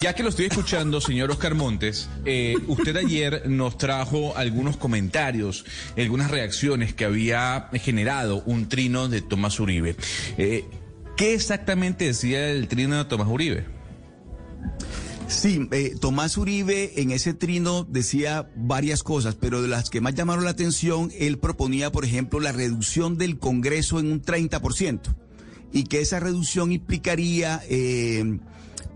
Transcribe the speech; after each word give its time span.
Ya 0.00 0.14
que 0.14 0.22
lo 0.22 0.28
estoy 0.28 0.44
escuchando, 0.44 1.00
señor 1.00 1.32
Oscar 1.32 1.56
Montes, 1.56 2.08
eh, 2.24 2.54
usted 2.68 2.94
ayer 2.94 3.48
nos 3.48 3.76
trajo 3.78 4.36
algunos 4.36 4.76
comentarios, 4.76 5.64
algunas 5.96 6.30
reacciones 6.30 6.94
que 6.94 7.04
había 7.04 7.68
generado 7.72 8.44
un 8.46 8.68
trino 8.68 9.08
de 9.08 9.22
Tomás 9.22 9.58
Uribe. 9.58 9.96
Eh, 10.36 10.66
¿Qué 11.16 11.34
exactamente 11.34 12.04
decía 12.04 12.48
el 12.48 12.68
trino 12.68 12.96
de 12.96 13.06
Tomás 13.06 13.26
Uribe? 13.26 13.66
Sí, 15.26 15.68
eh, 15.72 15.96
Tomás 16.00 16.36
Uribe 16.36 17.02
en 17.02 17.10
ese 17.10 17.34
trino 17.34 17.82
decía 17.82 18.48
varias 18.54 19.02
cosas, 19.02 19.34
pero 19.34 19.62
de 19.62 19.66
las 19.66 19.90
que 19.90 20.00
más 20.00 20.14
llamaron 20.14 20.44
la 20.44 20.50
atención, 20.50 21.10
él 21.18 21.38
proponía, 21.38 21.90
por 21.90 22.04
ejemplo, 22.04 22.38
la 22.38 22.52
reducción 22.52 23.18
del 23.18 23.40
Congreso 23.40 23.98
en 23.98 24.12
un 24.12 24.22
30% 24.22 25.16
y 25.72 25.84
que 25.84 26.00
esa 26.00 26.20
reducción 26.20 26.70
implicaría 26.70 27.60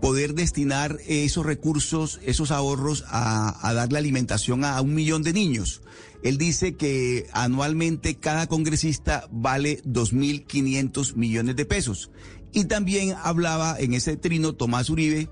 poder 0.01 0.33
destinar 0.33 0.97
esos 1.07 1.45
recursos, 1.45 2.19
esos 2.23 2.51
ahorros 2.51 3.03
a, 3.07 3.67
a 3.67 3.73
darle 3.73 3.99
alimentación 3.99 4.65
a 4.65 4.79
un 4.81 4.95
millón 4.95 5.23
de 5.23 5.33
niños. 5.33 5.81
Él 6.23 6.37
dice 6.37 6.75
que 6.75 7.27
anualmente 7.33 8.15
cada 8.15 8.47
congresista 8.47 9.27
vale 9.31 9.81
2.500 9.83 11.15
millones 11.15 11.55
de 11.55 11.65
pesos. 11.65 12.11
Y 12.53 12.65
también 12.65 13.15
hablaba 13.23 13.75
en 13.79 13.93
ese 13.93 14.15
trino 14.15 14.53
Tomás 14.53 14.89
Uribe 14.89 15.27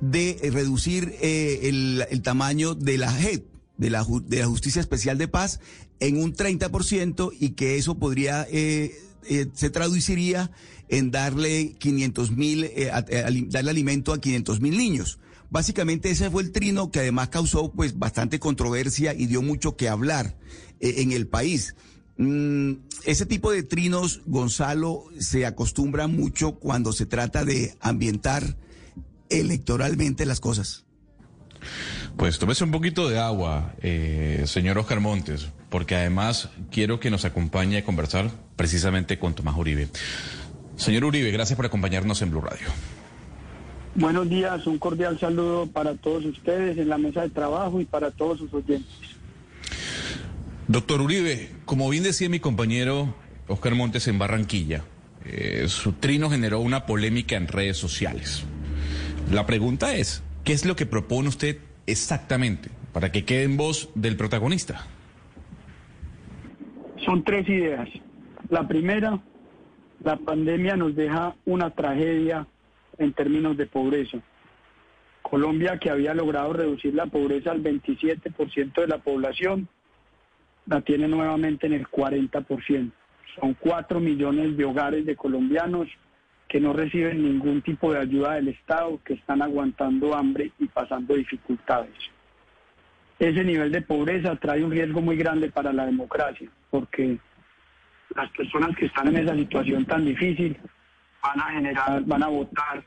de 0.00 0.38
reducir 0.52 1.14
eh, 1.20 1.60
el, 2.10 2.22
tamaño 2.22 2.74
de 2.74 2.98
la 2.98 3.12
JEP, 3.12 3.46
de 3.76 3.90
la, 3.90 4.06
de 4.26 4.38
la 4.38 4.46
Justicia 4.46 4.80
Especial 4.80 5.18
de 5.18 5.28
Paz, 5.28 5.60
en 6.00 6.20
un 6.20 6.34
30% 6.34 7.32
y 7.38 7.50
que 7.50 7.76
eso 7.76 7.96
podría, 7.96 8.46
eh, 8.50 8.94
eh, 9.28 9.48
se 9.54 9.70
traduciría 9.70 10.50
en 10.88 11.10
darle 11.10 11.74
500 11.78 12.30
mil, 12.30 12.64
eh, 12.64 12.90
darle 13.48 13.70
alimento 13.70 14.12
a 14.12 14.20
500 14.20 14.60
mil 14.60 14.76
niños. 14.76 15.18
Básicamente 15.50 16.10
ese 16.10 16.30
fue 16.30 16.42
el 16.42 16.52
trino 16.52 16.90
que 16.90 17.00
además 17.00 17.28
causó 17.28 17.70
pues 17.70 17.98
bastante 17.98 18.40
controversia 18.40 19.14
y 19.14 19.26
dio 19.26 19.40
mucho 19.40 19.76
que 19.76 19.88
hablar 19.88 20.36
eh, 20.80 20.94
en 20.98 21.12
el 21.12 21.28
país. 21.28 21.76
Mm, 22.16 22.72
ese 23.04 23.26
tipo 23.26 23.52
de 23.52 23.62
trinos, 23.62 24.22
Gonzalo, 24.26 25.04
se 25.18 25.46
acostumbra 25.46 26.06
mucho 26.06 26.56
cuando 26.56 26.92
se 26.92 27.06
trata 27.06 27.44
de 27.44 27.76
ambientar 27.80 28.56
electoralmente 29.28 30.26
las 30.26 30.40
cosas. 30.40 30.84
Pues 32.16 32.38
tómese 32.38 32.64
un 32.64 32.70
poquito 32.70 33.08
de 33.08 33.18
agua, 33.18 33.74
eh, 33.80 34.44
señor 34.46 34.78
Oscar 34.78 35.00
Montes, 35.00 35.48
porque 35.74 35.96
además 35.96 36.50
quiero 36.70 37.00
que 37.00 37.10
nos 37.10 37.24
acompañe 37.24 37.78
a 37.78 37.84
conversar 37.84 38.30
precisamente 38.54 39.18
con 39.18 39.34
Tomás 39.34 39.56
Uribe. 39.56 39.88
Señor 40.76 41.04
Uribe, 41.04 41.32
gracias 41.32 41.56
por 41.56 41.66
acompañarnos 41.66 42.22
en 42.22 42.30
Blue 42.30 42.42
Radio. 42.42 42.68
Buenos 43.96 44.30
días, 44.30 44.68
un 44.68 44.78
cordial 44.78 45.18
saludo 45.18 45.66
para 45.66 45.96
todos 45.96 46.26
ustedes 46.26 46.78
en 46.78 46.88
la 46.88 46.96
mesa 46.96 47.22
de 47.22 47.30
trabajo 47.30 47.80
y 47.80 47.86
para 47.86 48.12
todos 48.12 48.38
sus 48.38 48.54
oyentes. 48.54 48.94
Doctor 50.68 51.00
Uribe, 51.00 51.50
como 51.64 51.90
bien 51.90 52.04
decía 52.04 52.28
mi 52.28 52.38
compañero 52.38 53.12
Oscar 53.48 53.74
Montes 53.74 54.06
en 54.06 54.16
Barranquilla, 54.16 54.84
eh, 55.24 55.64
su 55.66 55.94
trino 55.94 56.30
generó 56.30 56.60
una 56.60 56.86
polémica 56.86 57.34
en 57.34 57.48
redes 57.48 57.78
sociales. 57.78 58.44
La 59.32 59.44
pregunta 59.44 59.96
es, 59.96 60.22
¿qué 60.44 60.52
es 60.52 60.66
lo 60.66 60.76
que 60.76 60.86
propone 60.86 61.30
usted 61.30 61.58
exactamente 61.88 62.70
para 62.92 63.10
que 63.10 63.24
quede 63.24 63.42
en 63.42 63.56
voz 63.56 63.88
del 63.96 64.16
protagonista? 64.16 64.86
Son 67.04 67.22
tres 67.22 67.48
ideas. 67.48 67.88
La 68.48 68.66
primera, 68.66 69.18
la 70.02 70.16
pandemia 70.16 70.76
nos 70.76 70.94
deja 70.94 71.34
una 71.44 71.70
tragedia 71.70 72.46
en 72.98 73.12
términos 73.12 73.56
de 73.56 73.66
pobreza. 73.66 74.18
Colombia, 75.22 75.78
que 75.78 75.90
había 75.90 76.14
logrado 76.14 76.52
reducir 76.52 76.94
la 76.94 77.06
pobreza 77.06 77.50
al 77.50 77.62
27% 77.62 78.80
de 78.80 78.86
la 78.86 78.98
población, 78.98 79.68
la 80.66 80.80
tiene 80.80 81.08
nuevamente 81.08 81.66
en 81.66 81.74
el 81.74 81.86
40%. 81.86 82.92
Son 83.40 83.54
4 83.54 84.00
millones 84.00 84.56
de 84.56 84.64
hogares 84.64 85.04
de 85.04 85.16
colombianos 85.16 85.88
que 86.48 86.60
no 86.60 86.72
reciben 86.72 87.22
ningún 87.22 87.62
tipo 87.62 87.92
de 87.92 87.98
ayuda 87.98 88.34
del 88.34 88.48
Estado, 88.48 89.00
que 89.04 89.14
están 89.14 89.42
aguantando 89.42 90.14
hambre 90.14 90.52
y 90.58 90.66
pasando 90.66 91.14
dificultades. 91.14 92.13
Ese 93.18 93.44
nivel 93.44 93.70
de 93.70 93.82
pobreza 93.82 94.34
trae 94.36 94.64
un 94.64 94.70
riesgo 94.70 95.00
muy 95.00 95.16
grande 95.16 95.50
para 95.50 95.72
la 95.72 95.86
democracia, 95.86 96.48
porque 96.70 97.18
las 98.14 98.30
personas 98.30 98.76
que 98.76 98.86
están 98.86 99.08
en 99.08 99.18
esa 99.18 99.34
situación 99.34 99.84
tan 99.84 100.04
difícil 100.04 100.56
van 101.22 101.40
a 101.40 101.52
generar, 101.52 102.02
van 102.04 102.22
a 102.22 102.28
votar 102.28 102.84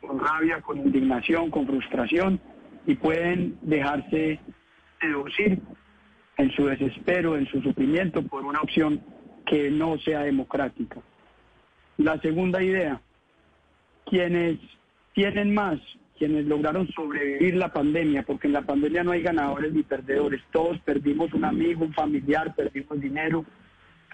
con 0.00 0.18
rabia, 0.18 0.60
con 0.60 0.78
indignación, 0.78 1.50
con 1.50 1.66
frustración 1.66 2.40
y 2.86 2.94
pueden 2.94 3.58
dejarse 3.62 4.40
seducir 5.00 5.60
en 6.36 6.50
su 6.52 6.66
desespero, 6.66 7.36
en 7.36 7.46
su 7.46 7.60
sufrimiento 7.60 8.22
por 8.22 8.44
una 8.44 8.60
opción 8.60 9.00
que 9.46 9.70
no 9.70 9.98
sea 9.98 10.20
democrática. 10.20 11.00
La 11.98 12.18
segunda 12.20 12.62
idea, 12.62 13.00
quienes 14.06 14.58
tienen 15.12 15.52
más, 15.52 15.78
quienes 16.20 16.44
lograron 16.44 16.86
sobrevivir 16.88 17.56
la 17.56 17.72
pandemia, 17.72 18.24
porque 18.24 18.46
en 18.46 18.52
la 18.52 18.60
pandemia 18.60 19.02
no 19.02 19.12
hay 19.12 19.22
ganadores 19.22 19.72
ni 19.72 19.82
perdedores, 19.82 20.42
todos 20.52 20.78
perdimos 20.80 21.32
un 21.32 21.46
amigo, 21.46 21.82
un 21.82 21.94
familiar, 21.94 22.54
perdimos 22.54 23.00
dinero, 23.00 23.42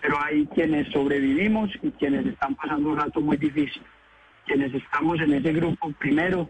pero 0.00 0.16
hay 0.22 0.46
quienes 0.46 0.86
sobrevivimos 0.92 1.68
y 1.82 1.90
quienes 1.90 2.24
están 2.26 2.54
pasando 2.54 2.90
un 2.90 2.98
rato 2.98 3.20
muy 3.20 3.36
difícil. 3.36 3.82
Quienes 4.44 4.72
estamos 4.72 5.20
en 5.20 5.32
ese 5.32 5.52
grupo, 5.52 5.90
primero, 5.98 6.48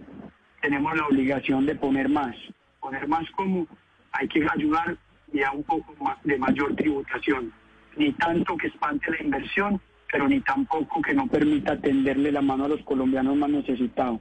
tenemos 0.61 0.95
la 0.95 1.07
obligación 1.07 1.65
de 1.65 1.75
poner 1.75 2.11
más. 2.11 2.37
Poner 2.79 3.09
más 3.09 3.25
como 3.31 3.67
hay 4.13 4.29
que 4.29 4.47
ayudar 4.55 4.99
y 5.33 5.43
a 5.43 5.53
un 5.53 5.63
poco 5.63 5.95
de 6.25 6.37
mayor 6.37 6.77
tributación. 6.77 7.51
Ni 7.97 8.13
tanto 8.13 8.59
que 8.59 8.67
espante 8.67 9.11
la 9.11 9.23
inversión, 9.23 9.81
pero 10.13 10.29
ni 10.29 10.39
tampoco 10.41 11.01
que 11.01 11.15
no 11.15 11.27
permita 11.29 11.81
tenderle 11.81 12.31
la 12.31 12.43
mano 12.43 12.67
a 12.67 12.69
los 12.69 12.83
colombianos 12.83 13.37
más 13.37 13.49
necesitados. 13.49 14.21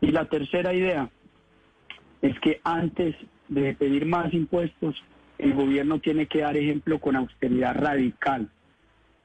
Y 0.00 0.08
la 0.08 0.26
tercera 0.26 0.72
idea 0.74 1.08
es 2.22 2.38
que 2.40 2.60
antes 2.64 3.14
de 3.48 3.74
pedir 3.74 4.06
más 4.06 4.32
impuestos, 4.32 5.02
el 5.38 5.54
gobierno 5.54 5.98
tiene 5.98 6.26
que 6.26 6.40
dar 6.40 6.56
ejemplo 6.56 6.98
con 6.98 7.16
austeridad 7.16 7.74
radical. 7.74 8.48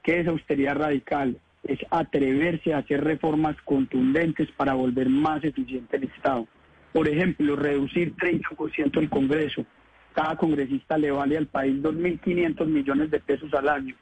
¿Qué 0.02 0.20
es 0.20 0.28
austeridad 0.28 0.76
radical? 0.76 1.38
Es 1.62 1.78
atreverse 1.90 2.72
a 2.74 2.78
hacer 2.78 3.04
reformas 3.04 3.56
contundentes 3.64 4.50
para 4.56 4.74
volver 4.74 5.08
más 5.08 5.44
eficiente 5.44 5.96
el 5.96 6.04
Estado. 6.04 6.46
Por 6.92 7.08
ejemplo, 7.08 7.54
reducir 7.56 8.14
30% 8.16 8.98
el 8.98 9.08
Congreso. 9.08 9.64
Cada 10.12 10.36
congresista 10.36 10.98
le 10.98 11.10
vale 11.10 11.36
al 11.36 11.46
país 11.46 11.80
2.500 11.82 12.66
millones 12.66 13.10
de 13.10 13.20
pesos 13.20 13.52
al 13.54 13.68
año. 13.68 13.94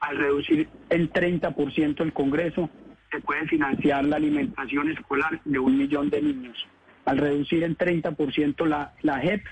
Al 0.00 0.16
reducir 0.16 0.68
el 0.88 1.12
30% 1.12 2.00
el 2.00 2.12
Congreso, 2.14 2.70
se 3.10 3.20
puede 3.20 3.46
financiar 3.46 4.04
la 4.04 4.16
alimentación 4.16 4.90
escolar 4.90 5.40
de 5.44 5.58
un 5.58 5.76
millón 5.76 6.10
de 6.10 6.22
niños. 6.22 6.66
Al 7.04 7.18
reducir 7.18 7.64
en 7.64 7.76
30% 7.76 8.66
la, 8.66 8.92
la 9.02 9.18
JEP, 9.18 9.44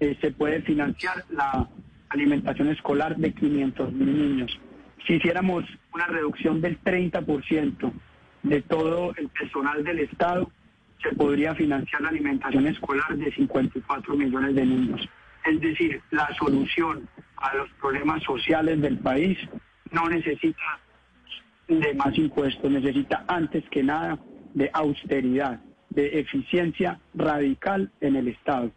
eh, 0.00 0.16
se 0.20 0.30
puede 0.30 0.62
financiar 0.62 1.24
la 1.30 1.68
alimentación 2.08 2.68
escolar 2.68 3.16
de 3.16 3.32
500 3.32 3.92
mil 3.92 4.16
niños. 4.16 4.60
Si 5.06 5.14
hiciéramos 5.14 5.64
una 5.92 6.06
reducción 6.06 6.60
del 6.60 6.80
30% 6.80 7.92
de 8.42 8.62
todo 8.62 9.14
el 9.16 9.28
personal 9.28 9.82
del 9.84 10.00
Estado, 10.00 10.50
se 11.02 11.14
podría 11.14 11.54
financiar 11.54 12.02
la 12.02 12.08
alimentación 12.08 12.66
escolar 12.66 13.16
de 13.16 13.32
54 13.32 14.16
millones 14.16 14.54
de 14.54 14.64
niños. 14.64 15.08
Es 15.44 15.60
decir, 15.60 16.00
la 16.10 16.32
solución 16.34 17.08
a 17.36 17.54
los 17.56 17.68
problemas 17.80 18.22
sociales 18.22 18.80
del 18.80 18.98
país 18.98 19.38
no 19.90 20.08
necesita 20.08 20.80
de 21.68 21.94
más 21.94 22.16
impuestos, 22.16 22.70
necesita 22.70 23.24
antes 23.26 23.64
que 23.70 23.82
nada 23.82 24.18
de 24.54 24.70
austeridad, 24.72 25.60
de 25.90 26.20
eficiencia 26.20 27.00
radical 27.14 27.90
en 28.00 28.16
el 28.16 28.28
Estado. 28.28 28.70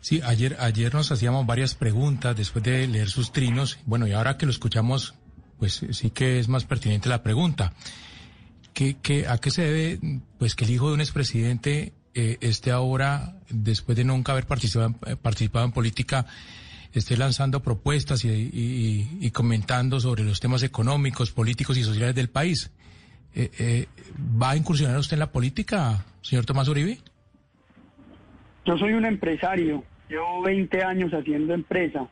Sí, 0.00 0.20
ayer, 0.24 0.56
ayer 0.60 0.94
nos 0.94 1.10
hacíamos 1.10 1.44
varias 1.46 1.74
preguntas 1.74 2.36
después 2.36 2.64
de 2.64 2.86
leer 2.86 3.08
sus 3.08 3.32
trinos. 3.32 3.78
Bueno, 3.84 4.06
y 4.06 4.12
ahora 4.12 4.36
que 4.36 4.46
lo 4.46 4.52
escuchamos, 4.52 5.14
pues 5.58 5.84
sí 5.90 6.10
que 6.10 6.38
es 6.38 6.48
más 6.48 6.64
pertinente 6.64 7.08
la 7.08 7.22
pregunta. 7.22 7.72
¿qué, 8.72 9.26
a 9.28 9.38
qué 9.38 9.50
se 9.50 9.62
debe 9.62 10.20
pues 10.38 10.54
que 10.54 10.64
el 10.64 10.70
hijo 10.70 10.88
de 10.88 10.94
un 10.94 11.00
expresidente 11.00 11.92
eh, 12.14 12.38
esté 12.40 12.70
ahora, 12.70 13.36
después 13.50 13.96
de 13.96 14.04
nunca 14.04 14.32
haber 14.32 14.46
participado, 14.46 14.94
eh, 15.06 15.16
participado 15.16 15.66
en 15.66 15.72
política, 15.72 16.26
esté 16.92 17.16
lanzando 17.16 17.60
propuestas 17.60 18.24
y, 18.24 19.30
comentando 19.32 20.00
sobre 20.00 20.24
los 20.24 20.40
temas 20.40 20.62
económicos, 20.62 21.30
políticos 21.30 21.76
y 21.76 21.84
sociales 21.84 22.14
del 22.14 22.28
país? 22.28 22.70
Eh, 23.34 23.86
¿Va 24.40 24.50
a 24.50 24.56
incursionar 24.56 24.98
usted 24.98 25.14
en 25.14 25.20
la 25.20 25.30
política, 25.30 26.04
señor 26.22 26.44
Tomás 26.44 26.68
Uribe? 26.68 26.98
Yo 28.68 28.76
soy 28.76 28.92
un 28.92 29.06
empresario, 29.06 29.82
llevo 30.10 30.42
20 30.42 30.82
años 30.82 31.12
haciendo 31.12 31.54
empresa. 31.54 32.06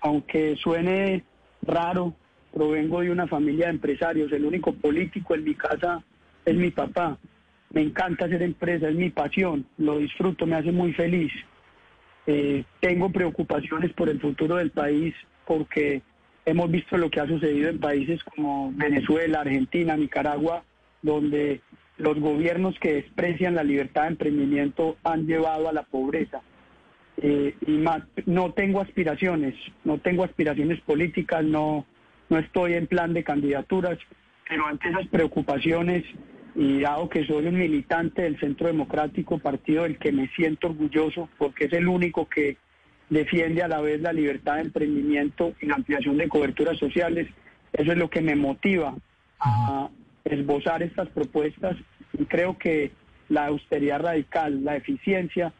Aunque 0.00 0.56
suene 0.56 1.24
raro, 1.60 2.14
provengo 2.54 3.02
de 3.02 3.10
una 3.10 3.26
familia 3.26 3.66
de 3.66 3.72
empresarios, 3.72 4.32
el 4.32 4.46
único 4.46 4.72
político 4.72 5.34
en 5.34 5.44
mi 5.44 5.54
casa 5.54 6.02
es 6.46 6.56
mi 6.56 6.70
papá. 6.70 7.18
Me 7.70 7.82
encanta 7.82 8.24
hacer 8.24 8.42
empresa, 8.42 8.88
es 8.88 8.94
mi 8.94 9.10
pasión, 9.10 9.66
lo 9.76 9.98
disfruto, 9.98 10.46
me 10.46 10.56
hace 10.56 10.72
muy 10.72 10.94
feliz. 10.94 11.30
Eh, 12.26 12.64
tengo 12.80 13.10
preocupaciones 13.10 13.92
por 13.92 14.08
el 14.08 14.20
futuro 14.20 14.56
del 14.56 14.70
país 14.70 15.14
porque 15.46 16.02
hemos 16.44 16.70
visto 16.70 16.96
lo 16.96 17.10
que 17.10 17.20
ha 17.20 17.26
sucedido 17.26 17.70
en 17.70 17.78
países 17.78 18.22
como 18.24 18.72
Venezuela, 18.74 19.40
Argentina, 19.40 19.96
Nicaragua, 19.96 20.64
donde 21.02 21.60
los 21.98 22.18
gobiernos 22.18 22.78
que 22.80 22.94
desprecian 22.94 23.54
la 23.54 23.64
libertad 23.64 24.02
de 24.02 24.08
emprendimiento 24.08 24.96
han 25.04 25.26
llevado 25.26 25.68
a 25.68 25.72
la 25.72 25.84
pobreza. 25.84 26.42
Eh, 27.18 27.54
y 27.66 27.82
no 28.26 28.52
tengo 28.52 28.80
aspiraciones, 28.80 29.54
no 29.84 29.98
tengo 29.98 30.24
aspiraciones 30.24 30.80
políticas, 30.82 31.44
no, 31.44 31.86
no 32.28 32.38
estoy 32.38 32.74
en 32.74 32.86
plan 32.86 33.14
de 33.14 33.24
candidaturas, 33.24 33.98
pero 34.48 34.66
ante 34.66 34.88
esas 34.88 35.06
preocupaciones 35.08 36.04
y 36.56 36.80
dado 36.80 37.10
que 37.10 37.26
soy 37.26 37.46
un 37.46 37.58
militante 37.58 38.22
del 38.22 38.40
Centro 38.40 38.66
Democrático, 38.66 39.38
partido 39.38 39.82
del 39.82 39.98
que 39.98 40.10
me 40.10 40.28
siento 40.28 40.68
orgulloso 40.68 41.28
porque 41.36 41.66
es 41.66 41.72
el 41.74 41.86
único 41.86 42.28
que 42.28 42.56
defiende 43.10 43.62
a 43.62 43.68
la 43.68 43.82
vez 43.82 44.00
la 44.00 44.12
libertad 44.12 44.56
de 44.56 44.62
emprendimiento 44.62 45.52
y 45.60 45.66
la 45.66 45.74
ampliación 45.74 46.16
de 46.16 46.28
coberturas 46.28 46.78
sociales, 46.78 47.28
eso 47.74 47.92
es 47.92 47.98
lo 47.98 48.08
que 48.08 48.22
me 48.22 48.36
motiva 48.36 48.94
a 49.38 49.90
esbozar 50.24 50.82
estas 50.82 51.08
propuestas. 51.10 51.76
Y 52.18 52.24
creo 52.24 52.56
que 52.56 52.90
la 53.28 53.46
austeridad 53.46 54.00
radical, 54.00 54.64
la 54.64 54.76
eficiencia, 54.76 55.52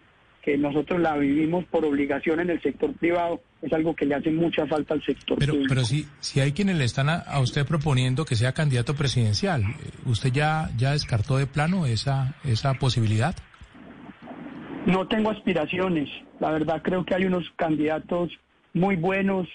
que 0.46 0.56
nosotros 0.56 1.00
la 1.00 1.16
vivimos 1.16 1.64
por 1.64 1.84
obligación 1.84 2.38
en 2.38 2.50
el 2.50 2.62
sector 2.62 2.94
privado, 2.94 3.40
es 3.62 3.72
algo 3.72 3.96
que 3.96 4.06
le 4.06 4.14
hace 4.14 4.31
mucha 4.31 4.64
falta 4.69 4.94
al 4.94 5.04
sector 5.04 5.37
pero, 5.40 5.54
público. 5.54 5.75
Pero 5.75 5.84
si, 5.84 6.06
si 6.20 6.38
hay 6.38 6.52
quienes 6.52 6.76
le 6.76 6.84
están 6.84 7.08
a, 7.08 7.40
usted 7.40 7.66
proponiendo 7.66 8.25
que 8.25 8.37
sea 8.37 8.52
candidato 8.52 8.94
presidencial, 8.94 9.64
¿usted 10.04 10.31
ya, 10.32 10.70
ya 10.76 10.93
descartó 10.93 11.37
de 11.37 11.48
plano 11.48 11.84
esa, 11.84 12.37
esa 12.44 12.75
posibilidad? 12.75 13.34
No 14.87 15.08
tengo 15.08 15.31
aspiraciones. 15.32 16.08
La 16.38 16.52
verdad 16.52 16.81
creo 16.81 17.04
que 17.04 17.16
hay 17.16 17.25
unos 17.25 17.50
candidatos 17.56 18.31
muy 18.72 18.94
buenos, 18.94 19.49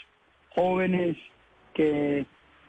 jóvenes, 0.54 1.16
que 1.74 2.26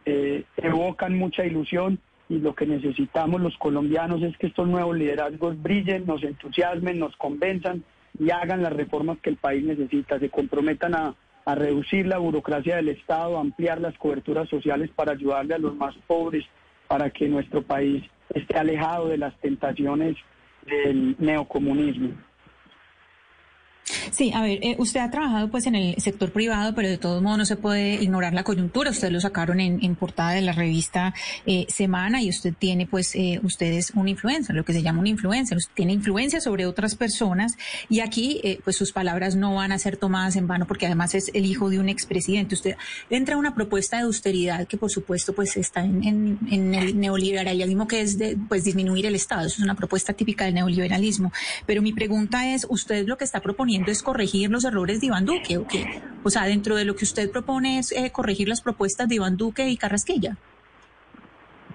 eh, 0.06 0.44
evocan 0.58 1.18
mucha 1.18 1.44
ilusión 1.44 1.98
y 2.28 2.38
lo 2.38 2.54
que 2.54 2.66
necesitamos 2.66 3.40
los 3.40 3.56
colombianos 3.56 4.22
es 4.22 4.36
que 4.38 4.46
estos 4.46 4.68
nuevos 4.68 4.96
liderazgos 4.96 5.60
brillen, 5.60 6.06
nos 6.06 6.22
entusiasmen, 6.22 7.00
nos 7.00 7.16
convenzan 7.16 7.82
y 8.19 8.31
hagan 8.31 8.62
las 8.62 8.73
reformas 8.73 9.19
que 9.20 9.31
el 9.31 9.37
país 9.37 9.64
necesita, 9.64 10.19
se 10.19 10.31
comprometan 10.31 10.94
a, 10.94 11.14
a 11.44 11.55
reducir 11.55 12.06
la 12.06 12.19
burocracia 12.19 12.76
del 12.76 12.88
Estado, 12.88 13.38
ampliar 13.38 13.81
las 13.81 13.97
coberturas 13.99 14.49
sociales 14.49 14.91
para 14.94 15.12
ayudarle 15.12 15.55
a 15.55 15.59
los 15.59 15.75
más 15.76 15.94
pobres, 16.06 16.44
para 16.88 17.11
que 17.11 17.29
nuestro 17.29 17.62
país 17.62 18.05
esté 18.35 18.59
alejado 18.59 19.09
de 19.09 19.19
las 19.19 19.37
tentaciones 19.41 20.17
del 20.67 21.17
neocomunismo. 21.19 22.11
Sí, 24.10 24.32
a 24.34 24.42
ver, 24.42 24.58
eh, 24.62 24.76
usted 24.78 25.00
ha 25.00 25.10
trabajado 25.10 25.50
pues 25.50 25.66
en 25.66 25.74
el 25.74 25.96
sector 26.00 26.32
privado, 26.32 26.74
pero 26.74 26.88
de 26.88 26.98
todos 26.98 27.22
modos 27.22 27.38
no 27.38 27.44
se 27.44 27.56
puede 27.56 28.02
ignorar 28.02 28.32
la 28.32 28.44
coyuntura. 28.44 28.90
Ustedes 28.90 29.12
lo 29.12 29.20
sacaron 29.20 29.60
en, 29.60 29.94
portada 29.96 30.32
de 30.32 30.40
la 30.40 30.52
revista 30.52 31.14
eh, 31.46 31.66
Semana 31.68 32.22
y 32.22 32.28
usted 32.28 32.54
tiene 32.58 32.86
pues, 32.86 33.14
eh, 33.14 33.40
usted 33.42 33.72
es 33.72 33.90
un 33.90 34.08
influencer, 34.08 34.54
lo 34.54 34.64
que 34.64 34.72
se 34.72 34.82
llama 34.82 35.00
un 35.00 35.06
influencer. 35.06 35.56
Usted 35.56 35.72
tiene 35.74 35.92
influencia 35.92 36.40
sobre 36.40 36.66
otras 36.66 36.94
personas 36.94 37.56
y 37.88 38.00
aquí 38.00 38.40
eh, 38.42 38.60
pues 38.64 38.76
sus 38.76 38.92
palabras 38.92 39.36
no 39.36 39.54
van 39.54 39.72
a 39.72 39.78
ser 39.78 39.96
tomadas 39.96 40.36
en 40.36 40.46
vano 40.46 40.66
porque 40.66 40.86
además 40.86 41.14
es 41.14 41.30
el 41.34 41.44
hijo 41.44 41.70
de 41.70 41.78
un 41.78 41.88
expresidente. 41.88 42.54
Usted 42.54 42.76
entra 43.10 43.36
una 43.36 43.54
propuesta 43.54 43.98
de 43.98 44.04
austeridad 44.04 44.66
que 44.66 44.76
por 44.76 44.90
supuesto 44.90 45.34
pues 45.34 45.56
está 45.56 45.84
en, 45.84 46.38
en 46.50 46.74
el 46.74 46.98
neoliberalismo 46.98 47.86
que 47.86 48.00
es 48.00 48.18
de 48.18 48.36
pues 48.48 48.64
disminuir 48.64 49.06
el 49.06 49.14
Estado. 49.14 49.46
Eso 49.46 49.56
es 49.56 49.62
una 49.62 49.74
propuesta 49.74 50.12
típica 50.12 50.44
del 50.44 50.54
neoliberalismo. 50.54 51.32
Pero 51.66 51.82
mi 51.82 51.92
pregunta 51.92 52.54
es, 52.54 52.66
¿usted 52.68 53.06
lo 53.06 53.16
que 53.16 53.24
está 53.24 53.40
proponiendo 53.40 53.81
es 53.90 54.02
corregir 54.02 54.50
los 54.50 54.64
errores 54.64 55.00
de 55.00 55.08
Iván 55.08 55.25
Duque 55.25 55.58
o 55.58 55.67
qué? 55.67 56.02
O 56.23 56.31
sea, 56.31 56.44
dentro 56.44 56.76
de 56.76 56.84
lo 56.84 56.94
que 56.94 57.05
usted 57.05 57.31
propone 57.31 57.79
es 57.79 57.90
eh, 57.93 58.11
corregir 58.12 58.49
las 58.49 58.61
propuestas 58.61 59.08
de 59.08 59.17
Iván 59.17 59.37
Duque 59.37 59.69
y 59.69 59.76
Carrasquilla. 59.76 60.37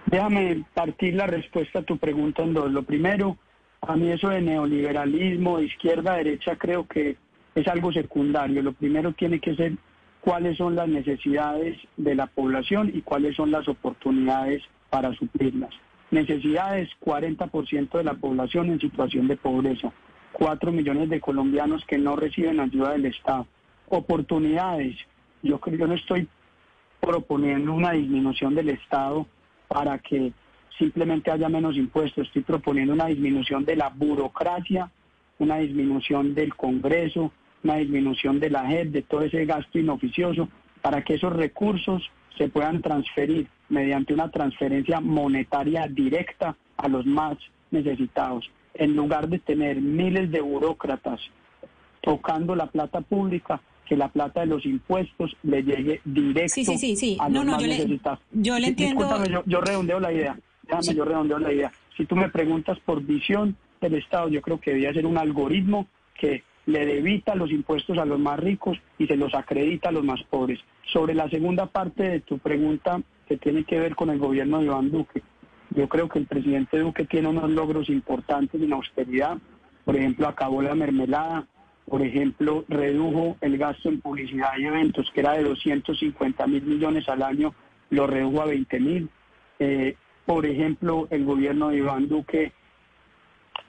Déjame 0.06 0.64
partir 0.74 1.16
la 1.16 1.28
respuesta 1.28 1.80
a 1.80 1.84
tu 1.84 1.98
pregunta 1.98 2.42
en 2.42 2.54
dos. 2.54 2.72
Lo 2.72 2.84
primero, 2.84 3.38
a 3.82 3.96
mí 3.98 4.10
eso 4.10 4.30
de 4.30 4.42
neoliberalismo, 4.42 5.60
izquierda 5.60 6.16
derecha, 6.16 6.56
creo 6.56 6.88
que 6.88 7.18
es 7.56 7.68
algo 7.68 7.92
secundario. 7.92 8.62
Lo 8.62 8.72
primero 8.72 9.12
tiene 9.12 9.40
que 9.40 9.56
ser 9.56 9.74
cuáles 10.22 10.58
son 10.58 10.76
las 10.76 10.88
necesidades 10.88 11.78
de 11.98 12.16
la 12.16 12.28
población 12.28 12.92
y 12.94 13.02
cuáles 13.02 13.36
son 13.36 13.52
las 13.52 13.68
oportunidades 13.68 14.64
para 14.90 15.14
suplirlas. 15.14 15.72
Necesidades, 16.12 16.90
40% 17.02 17.98
de 17.98 18.04
la 18.04 18.14
población 18.14 18.70
en 18.70 18.80
situación 18.80 19.28
de 19.28 19.36
pobreza. 19.36 19.92
4 20.38 20.72
millones 20.72 21.10
de 21.10 21.20
colombianos 21.20 21.84
que 21.86 21.98
no 21.98 22.16
reciben 22.16 22.60
ayuda 22.60 22.92
del 22.92 23.08
Estado. 23.08 23.48
Oportunidades. 23.90 24.96
Yo 25.42 25.60
creo 25.60 25.80
yo 25.80 25.88
no 25.88 25.96
estoy 25.96 26.28
proponiendo 27.00 27.74
una 27.74 27.94
disminución 27.94 28.54
del 28.54 28.70
Estado 28.70 29.26
para 29.68 29.98
que 29.98 30.32
simplemente 30.78 31.32
haya 31.32 31.50
menos 31.50 31.76
impuestos. 31.76 32.28
Estoy 32.28 32.44
proponiendo 32.44 32.94
una 32.94 33.08
disminución 33.08 33.66
de 33.66 33.78
la 33.78 33.90
burocracia, 33.90 34.92
una 35.40 35.58
disminución 35.58 36.36
del 36.36 36.54
Congreso, 36.56 37.32
una 37.64 37.78
disminución 37.78 38.40
de 38.40 38.52
la 38.52 38.68
JEP, 38.68 38.90
de 38.90 39.02
todo 39.02 39.22
ese 39.22 39.44
gasto 39.46 39.80
inoficioso, 39.80 40.50
para 40.84 41.04
que 41.04 41.16
esos 41.16 41.34
recursos 41.34 42.12
se 42.38 42.48
puedan 42.48 42.84
transferir 42.84 43.48
mediante 43.70 44.14
una 44.14 44.30
transferencia 44.30 45.00
monetaria 45.00 45.88
directa 45.88 46.56
a 46.78 46.88
los 46.88 47.08
más 47.08 47.38
necesitados 47.72 48.48
en 48.78 48.96
lugar 48.96 49.28
de 49.30 49.40
tener 49.40 49.82
miles 49.82 50.32
de 50.32 50.42
burócratas 50.42 51.20
tocando 52.02 52.56
la 52.56 52.68
plata 52.68 53.02
pública, 53.02 53.62
que 53.86 53.98
la 53.98 54.10
plata 54.10 54.42
de 54.42 54.48
los 54.48 54.66
impuestos 54.66 55.36
le 55.44 55.64
llegue 55.64 56.02
directo 56.06 56.54
sí, 56.54 56.66
sí, 56.66 56.96
sí, 56.96 57.18
a 57.20 57.30
los 57.30 57.46
más 57.46 57.62
yo 57.62 57.68
necesitados. 57.68 58.20
Le, 58.32 58.44
yo 58.44 58.60
le 58.60 58.68
entiendo. 58.68 59.04
Discúlpame, 59.04 59.44
yo, 59.46 59.62
redondeo 59.62 60.00
la 60.00 60.14
idea. 60.14 60.38
Déjame, 60.64 60.96
yo 60.96 61.06
redondeo 61.06 61.40
la 61.40 61.54
idea. 61.54 61.72
Si 61.96 62.06
tú 62.06 62.16
me 62.16 62.30
preguntas 62.30 62.78
por 62.86 63.02
visión 63.02 63.56
del 63.82 63.96
Estado, 63.96 64.28
yo 64.30 64.42
creo 64.42 64.60
que 64.60 64.72
debía 64.72 64.94
ser 64.94 65.06
un 65.06 65.18
algoritmo 65.18 65.88
que 66.20 66.44
le 66.66 66.86
debita 66.86 67.34
los 67.36 67.50
impuestos 67.52 67.98
a 67.98 68.06
los 68.06 68.20
más 68.20 68.40
ricos 68.40 68.78
y 68.98 69.08
se 69.08 69.16
los 69.16 69.34
acredita 69.34 69.90
a 69.90 69.94
los 69.94 70.04
más 70.04 70.22
pobres. 70.30 70.60
Sobre 70.92 71.14
la 71.14 71.30
segunda 71.30 71.66
parte 71.68 72.04
de 72.04 72.20
tu 72.20 72.40
pregunta, 72.40 73.02
que 73.28 73.38
tiene 73.38 73.64
que 73.64 73.80
ver 73.80 73.96
con 73.96 74.10
el 74.10 74.20
gobierno 74.20 74.60
de 74.60 74.66
Iván 74.66 74.92
Duque, 74.92 75.24
yo 75.78 75.88
creo 75.88 76.10
que 76.10 76.18
el 76.18 76.26
presidente 76.26 76.80
Duque 76.80 77.06
tiene 77.06 77.28
unos 77.28 77.52
logros 77.52 77.88
importantes 77.90 78.60
en 78.60 78.74
austeridad. 78.74 79.38
Por 79.86 79.96
ejemplo, 79.96 80.28
acabó 80.28 80.64
la 80.64 80.74
mermelada. 80.74 81.46
Por 81.86 82.02
ejemplo, 82.02 82.66
redujo 82.68 83.38
el 83.42 83.60
gasto 83.60 83.88
en 83.88 84.02
publicidad 84.02 84.58
y 84.58 84.66
eventos, 84.66 85.10
que 85.14 85.20
era 85.20 85.34
de 85.34 85.44
250 85.44 86.48
mil 86.48 86.64
millones 86.64 87.08
al 87.08 87.22
año, 87.22 87.54
lo 87.92 88.08
redujo 88.08 88.42
a 88.42 88.46
20 88.46 88.80
mil. 88.80 89.10
Eh, 89.60 89.96
por 90.26 90.48
ejemplo, 90.48 91.08
el 91.12 91.24
gobierno 91.26 91.70
de 91.70 91.78
Iván 91.78 92.10
Duque 92.10 92.54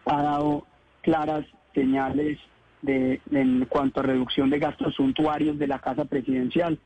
ha 0.06 0.22
dado 0.22 0.66
claras 1.02 1.44
señales 1.74 2.38
de, 2.80 3.20
en 3.30 3.66
cuanto 3.66 4.00
a 4.00 4.04
reducción 4.04 4.48
de 4.48 4.58
gastos 4.58 4.94
suntuarios 4.94 5.58
de 5.58 5.66
la 5.66 5.78
Casa 5.78 6.06
Presidencial. 6.06 6.78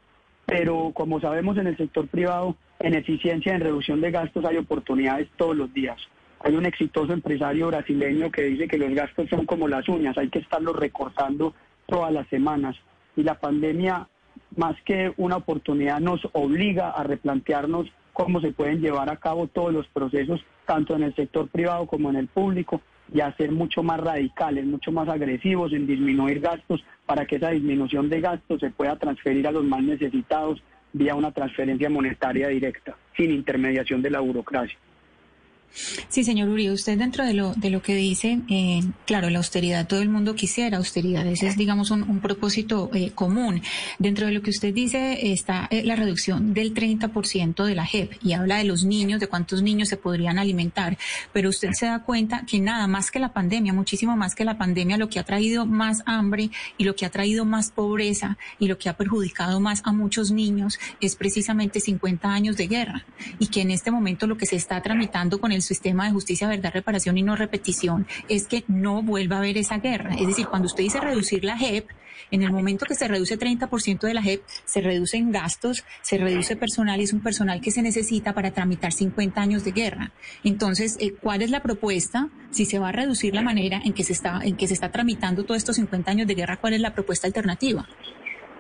Pero 0.47 0.93
como 0.95 1.21
sabemos 1.21 1.57
en 1.59 1.69
el 1.69 1.77
sector 1.77 2.07
privado, 2.09 2.57
en 2.81 2.95
eficiencia, 2.95 3.55
en 3.55 3.61
reducción 3.61 4.01
de 4.01 4.11
gastos 4.11 4.45
hay 4.45 4.57
oportunidades 4.57 5.29
todos 5.37 5.57
los 5.57 5.73
días. 5.73 5.97
Hay 6.41 6.57
un 6.57 6.67
exitoso 6.67 7.13
empresario 7.13 7.69
brasileño 7.69 8.31
que 8.31 8.43
dice 8.43 8.67
que 8.67 8.79
los 8.79 8.91
gastos 8.91 9.29
son 9.31 9.47
como 9.47 9.69
las 9.69 9.89
uñas, 9.89 10.19
hay 10.19 10.29
que 10.29 10.41
estarlos 10.41 10.75
recortando 10.75 11.55
todas 11.87 12.13
las 12.13 12.27
semanas. 12.29 12.77
Y 13.17 13.23
la 13.23 13.39
pandemia, 13.39 14.09
más 14.57 14.75
que 14.85 15.13
una 15.17 15.37
oportunidad, 15.37 16.01
nos 16.01 16.21
obliga 16.33 16.91
a 16.91 17.05
replantearnos 17.05 17.87
cómo 18.13 18.41
se 18.41 18.53
pueden 18.53 18.81
llevar 18.81 19.09
a 19.11 19.17
cabo 19.17 19.47
todos 19.47 19.73
los 19.73 19.87
procesos, 19.89 20.45
tanto 20.67 20.97
en 20.97 21.05
el 21.05 21.15
sector 21.15 21.49
privado 21.49 21.87
como 21.87 22.11
en 22.11 22.17
el 22.17 22.27
público, 22.27 22.81
y 23.15 23.21
a 23.21 23.35
ser 23.37 23.53
mucho 23.53 23.83
más 23.83 24.01
radicales, 24.01 24.65
mucho 24.65 24.91
más 24.93 25.09
agresivos 25.09 25.73
en 25.73 25.87
disminuir 25.87 26.41
gastos 26.41 26.85
para 27.07 27.27
que 27.27 27.37
esa 27.37 27.51
disminución 27.51 28.09
de 28.09 28.21
gastos 28.21 28.61
se 28.61 28.71
pueda 28.71 28.97
transferir 28.97 29.47
a 29.47 29.53
los 29.53 29.65
más 29.65 29.83
necesitados 29.83 30.63
vía 30.93 31.15
una 31.15 31.33
transferencia 31.33 31.89
monetaria 31.91 32.49
directa, 32.49 32.97
sin 33.17 33.31
intermediación 33.31 34.03
de 34.03 34.11
la 34.11 34.21
burocracia. 34.21 34.79
Sí, 36.09 36.25
señor 36.25 36.49
Uribe, 36.51 36.73
usted 36.73 36.99
dentro 36.99 37.25
de 37.25 37.33
lo, 37.33 37.55
de 37.55 37.71
lo 37.71 37.81
que 37.83 37.95
dice, 37.95 38.41
eh, 38.51 38.83
claro, 39.07 39.31
la 39.31 39.39
austeridad, 39.39 39.87
todo 39.87 40.03
el 40.03 40.11
mundo 40.11 40.35
quisiera 40.35 40.77
austeridad, 40.77 41.27
ese 41.27 41.47
es, 41.47 41.57
digamos, 41.57 41.91
un, 41.91 42.21
propósito 42.21 42.91
eh, 42.95 43.11
común. 43.15 43.63
Dentro 43.99 44.27
de 44.27 44.33
lo 44.33 44.43
que 44.43 44.51
usted 44.51 44.73
dice 44.73 45.33
está 45.33 45.67
eh, 45.71 45.83
la 45.83 45.97
reducción 45.97 46.55
del 46.55 46.75
30% 46.75 47.65
de 47.65 47.75
la 47.75 47.85
JEP 47.85 48.13
y 48.23 48.35
habla 48.35 48.59
de 48.59 48.65
los 48.65 48.85
niños, 48.85 49.19
de 49.19 49.27
cuántos 49.27 49.63
niños 49.63 49.89
se 49.89 49.97
podrían 49.97 50.39
alimentar, 50.39 50.99
pero 51.33 51.49
usted 51.49 51.71
se 51.73 51.87
da 51.87 52.03
cuenta 52.05 52.45
que 52.47 52.61
nada 52.61 52.87
más 52.87 53.11
que 53.11 53.19
la 53.19 53.33
pandemia, 53.33 53.73
muchísimo 53.73 54.17
más 54.17 54.35
que 54.35 54.45
la 54.45 54.59
pandemia, 54.59 54.99
lo 54.99 55.09
que 55.09 55.19
ha 55.19 55.25
traído 55.25 55.67
más 55.67 56.03
hambre 56.07 56.51
y 56.77 56.85
lo 56.85 56.95
que 56.95 57.07
ha 57.07 57.11
traído 57.11 57.45
más 57.45 57.71
pobreza 57.71 58.37
y 58.59 58.69
lo 58.69 58.79
que 58.79 58.89
ha 58.89 58.97
perjudicado 58.97 59.59
más 59.59 59.83
a 59.85 59.93
muchos 59.93 60.31
niños 60.31 60.79
es 61.01 61.17
precisamente 61.17 61.81
50 61.81 62.29
años 62.29 62.57
de 62.57 62.67
guerra 62.67 63.05
y 63.39 63.47
que 63.49 63.63
en 63.63 63.71
este 63.71 63.91
momento 63.91 64.27
lo 64.27 64.37
que 64.37 64.47
se 64.47 64.57
está 64.57 64.81
tramitando 64.83 65.41
con 65.41 65.51
el 65.51 65.62
sistema 65.63 66.07
de 66.07 66.13
justicia, 66.13 66.49
verdad, 66.49 66.73
reparación 66.73 67.19
y 67.19 67.23
no 67.23 67.37
repetición 67.37 68.07
es 68.29 68.47
que 68.47 68.65
no 68.69 69.03
vuelva 69.03 69.37
a 69.37 69.39
haber 69.41 69.59
esa 69.59 69.79
guerra. 69.79 70.15
Es 70.15 70.27
decir, 70.27 70.47
cuando 70.47 70.67
usted 70.67 70.85
dice 70.85 71.01
reducir 71.01 71.45
la 71.45 71.57
JEP, 71.57 71.89
en 72.31 72.43
el 72.43 72.51
momento 72.51 72.87
que 72.87 72.95
se 72.95 73.09
reduce 73.09 73.39
30% 73.39 74.01
de 74.01 74.15
la 74.15 74.23
JEP, 74.23 74.43
se 74.65 74.81
reduce 74.81 75.19
en 75.19 75.33
gastos, 75.33 75.85
se 76.01 76.17
reduce 76.17 76.57
personal 76.57 76.99
y 77.01 77.05
es 77.05 77.13
un 77.13 77.21
personal 77.21 77.61
que 77.61 77.71
se 77.71 77.83
necesita 77.83 78.33
para 78.33 78.53
tramitar 78.53 78.93
50 78.93 79.41
años 79.41 79.65
de 79.65 79.73
guerra. 79.73 80.13
Entonces, 80.43 80.97
eh, 80.99 81.13
¿cuál 81.13 81.43
es 81.43 81.51
la 81.51 81.63
propuesta? 81.63 82.31
Si 82.51 82.65
se 82.65 82.79
va 82.79 82.89
a 82.89 82.93
reducir 82.93 83.35
la 83.35 83.43
manera 83.43 83.81
en 83.85 83.93
que 83.93 84.03
se 84.03 84.15
está, 84.15 84.41
en 84.43 84.57
que 84.57 84.67
se 84.67 84.75
está 84.75 84.91
tramitando 84.91 85.45
todos 85.45 85.59
estos 85.59 85.77
50 85.77 86.11
años 86.11 86.27
de 86.27 86.35
guerra, 86.35 86.57
¿cuál 86.57 86.73
es 86.73 86.81
la 86.81 86.95
propuesta 86.95 87.27
alternativa? 87.27 87.87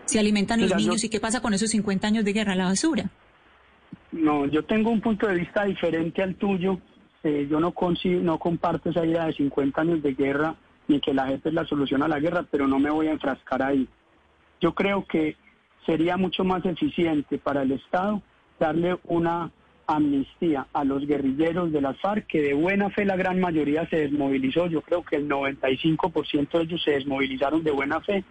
Se 0.04 0.18
alimentan 0.18 0.60
los 0.60 0.74
niños 0.76 1.02
y 1.04 1.08
qué 1.08 1.20
pasa 1.20 1.40
con 1.40 1.54
esos 1.54 1.70
50 1.70 2.06
años 2.06 2.24
de 2.24 2.32
guerra, 2.32 2.54
la 2.54 2.64
basura. 2.64 3.10
No, 4.12 4.46
yo 4.46 4.62
tengo 4.64 4.90
un 4.90 5.00
punto 5.00 5.26
de 5.26 5.36
vista 5.36 5.64
diferente 5.64 6.22
al 6.22 6.34
tuyo. 6.34 6.78
Eh, 7.24 7.46
yo 7.50 7.60
no, 7.60 7.72
no 8.22 8.38
comparto 8.38 8.90
esa 8.90 9.06
idea 9.06 9.26
de 9.26 9.32
50 9.34 9.80
años 9.80 10.02
de 10.02 10.14
guerra 10.14 10.56
ni 10.88 11.00
que 11.00 11.14
la 11.14 11.28
gente 11.28 11.48
es 11.48 11.54
la 11.54 11.64
solución 11.66 12.02
a 12.02 12.08
la 12.08 12.18
guerra, 12.18 12.44
pero 12.50 12.66
no 12.66 12.78
me 12.78 12.90
voy 12.90 13.06
a 13.06 13.12
enfrascar 13.12 13.62
ahí. 13.62 13.88
Yo 14.60 14.74
creo 14.74 15.04
que 15.06 15.36
sería 15.86 16.16
mucho 16.16 16.44
más 16.44 16.64
eficiente 16.64 17.38
para 17.38 17.62
el 17.62 17.72
Estado 17.72 18.22
darle 18.58 18.98
una 19.04 19.50
amnistía 19.86 20.66
a 20.72 20.84
los 20.84 21.06
guerrilleros 21.06 21.72
de 21.72 21.80
las 21.80 21.98
FARC, 22.00 22.26
que 22.26 22.42
de 22.42 22.54
buena 22.54 22.90
fe 22.90 23.04
la 23.04 23.16
gran 23.16 23.40
mayoría 23.40 23.88
se 23.88 23.96
desmovilizó. 23.96 24.66
Yo 24.66 24.82
creo 24.82 25.02
que 25.04 25.16
el 25.16 25.28
95% 25.28 26.50
de 26.50 26.62
ellos 26.62 26.82
se 26.82 26.92
desmovilizaron 26.92 27.62
de 27.64 27.70
buena 27.70 28.00
fe. 28.00 28.24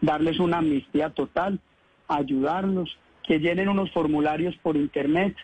Darles 0.00 0.38
una 0.40 0.58
amnistía 0.58 1.10
total, 1.10 1.60
ayudarlos, 2.08 2.98
que 3.22 3.38
llenen 3.38 3.68
unos 3.68 3.90
formularios 3.92 4.56
por 4.56 4.76
internet, 4.76 5.36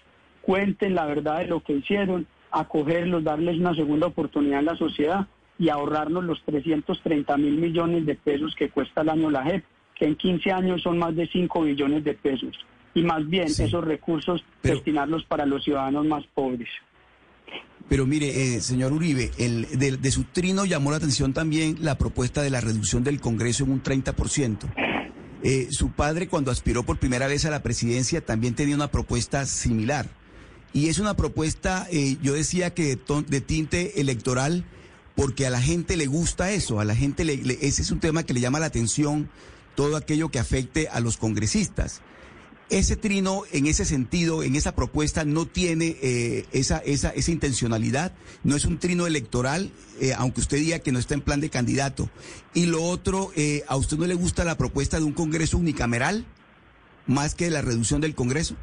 cuenten 0.43 0.95
la 0.95 1.07
verdad 1.07 1.39
de 1.39 1.47
lo 1.47 1.61
que 1.61 1.75
hicieron, 1.75 2.27
acogerlos, 2.53 3.25
darles 3.25 3.59
una 3.59 3.75
segunda 3.75 4.07
oportunidad 4.07 4.61
en 4.61 4.67
la 4.67 4.77
sociedad 4.77 5.27
y 5.59 5.69
ahorrarnos 5.69 6.25
los 6.25 6.43
330 6.45 7.37
mil 7.37 7.57
millones 7.57 8.07
de 8.07 8.15
pesos 8.15 8.55
que 8.57 8.69
cuesta 8.69 9.03
el 9.03 9.09
año 9.09 9.31
la 9.31 9.45
JEP, 9.45 9.65
que 9.95 10.07
en 10.07 10.17
15 10.17 10.53
años 10.53 10.83
son 10.83 10.99
más 10.99 11.15
de 11.15 11.27
5 11.27 11.63
billones 11.63 12.05
de 12.05 12.15
pesos. 12.15 12.59
Y 12.95 13.03
más 13.03 13.27
bien 13.29 13.45
esos 13.47 13.85
recursos 13.85 14.45
destinarlos 14.63 15.25
para 15.25 15.47
los 15.47 15.65
ciudadanos 15.65 16.05
más 16.07 16.25
pobres. 16.35 16.69
Pero 17.89 18.07
mire, 18.07 18.57
eh, 18.57 18.61
señor 18.61 18.93
Uribe, 18.93 19.31
el, 19.39 19.67
de, 19.79 20.11
su 20.11 20.25
trino 20.25 20.65
llamó 20.65 20.91
la 20.91 20.99
atención 20.99 21.33
también 21.33 21.77
la 21.81 21.99
propuesta 21.99 22.43
de 22.43 22.51
la 22.51 22.61
reducción 22.61 23.05
del 23.05 23.21
Congreso 23.21 23.65
en 23.65 23.73
un 23.73 23.83
30%. 23.83 24.59
Eh, 25.45 25.69
su 25.71 25.91
padre, 25.91 26.29
cuando 26.29 26.51
aspiró 26.51 26.85
por 26.85 26.99
primera 26.99 27.27
vez 27.27 27.45
a 27.45 27.51
la 27.51 27.63
presidencia, 27.63 28.25
también 28.25 28.55
tenía 28.55 28.77
una 28.77 28.91
propuesta 28.91 29.45
similar. 29.45 30.07
Y 30.73 30.89
es 30.89 30.99
una 30.99 31.17
propuesta, 31.17 31.87
eh, 31.91 32.17
yo 32.23 32.33
decía 32.33 32.73
que 32.73 32.99
de, 33.27 33.41
tinte 33.41 34.01
electoral, 34.01 34.65
porque 35.15 35.47
a 35.47 35.51
la 35.51 35.61
gente 35.61 35.97
le 35.97 36.07
gusta 36.07 36.51
eso, 36.51 36.81
a 36.81 36.85
la 36.85 36.97
gente 36.97 37.25
le, 37.25 37.35
ese 37.61 37.83
es 37.83 37.91
un 37.91 38.01
tema 38.01 38.23
que 38.23 38.33
le 38.33 38.41
llama 38.41 38.61
la 38.61 38.67
atención, 38.67 39.29
todo 39.75 39.97
aquello 39.97 40.31
que 40.31 40.39
afecte 40.39 40.89
a 40.89 41.01
los 41.01 41.17
congresistas. 41.17 42.01
Ese 42.71 42.97
trino, 42.97 43.43
en 43.53 43.67
ese 43.67 43.85
sentido, 43.85 44.43
en 44.43 44.57
esa 44.57 44.75
propuesta, 44.75 45.27
no 45.27 45.45
tiene 45.45 45.99
eh, 46.01 46.47
esa, 46.53 46.79
esa, 46.79 47.11
esa 47.11 47.31
intencionalidad, 47.31 48.15
no 48.45 48.57
es 48.57 48.65
un 48.65 48.79
trino 48.79 49.07
electoral, 49.07 49.71
eh, 50.01 50.15
aunque 50.17 50.41
usted 50.41 50.57
diga 50.57 50.79
que 50.79 50.91
no 50.91 50.99
está 50.99 51.13
en 51.13 51.21
plan 51.21 51.43
de 51.43 51.51
candidato. 51.51 52.09
Y 52.55 52.65
lo 52.65 52.83
otro, 52.83 53.31
eh, 53.37 53.63
¿a 53.69 53.77
usted 53.77 53.99
no 53.99 54.07
le 54.07 54.15
gusta 54.15 54.45
la 54.45 54.57
propuesta 54.57 54.99
de 54.99 55.05
un 55.05 55.13
Congreso 55.13 55.59
unicameral 55.59 56.25
más 57.07 57.35
que 57.35 57.51
la 57.51 57.61
reducción 57.61 58.01
del 58.01 58.15
Congreso? 58.15 58.57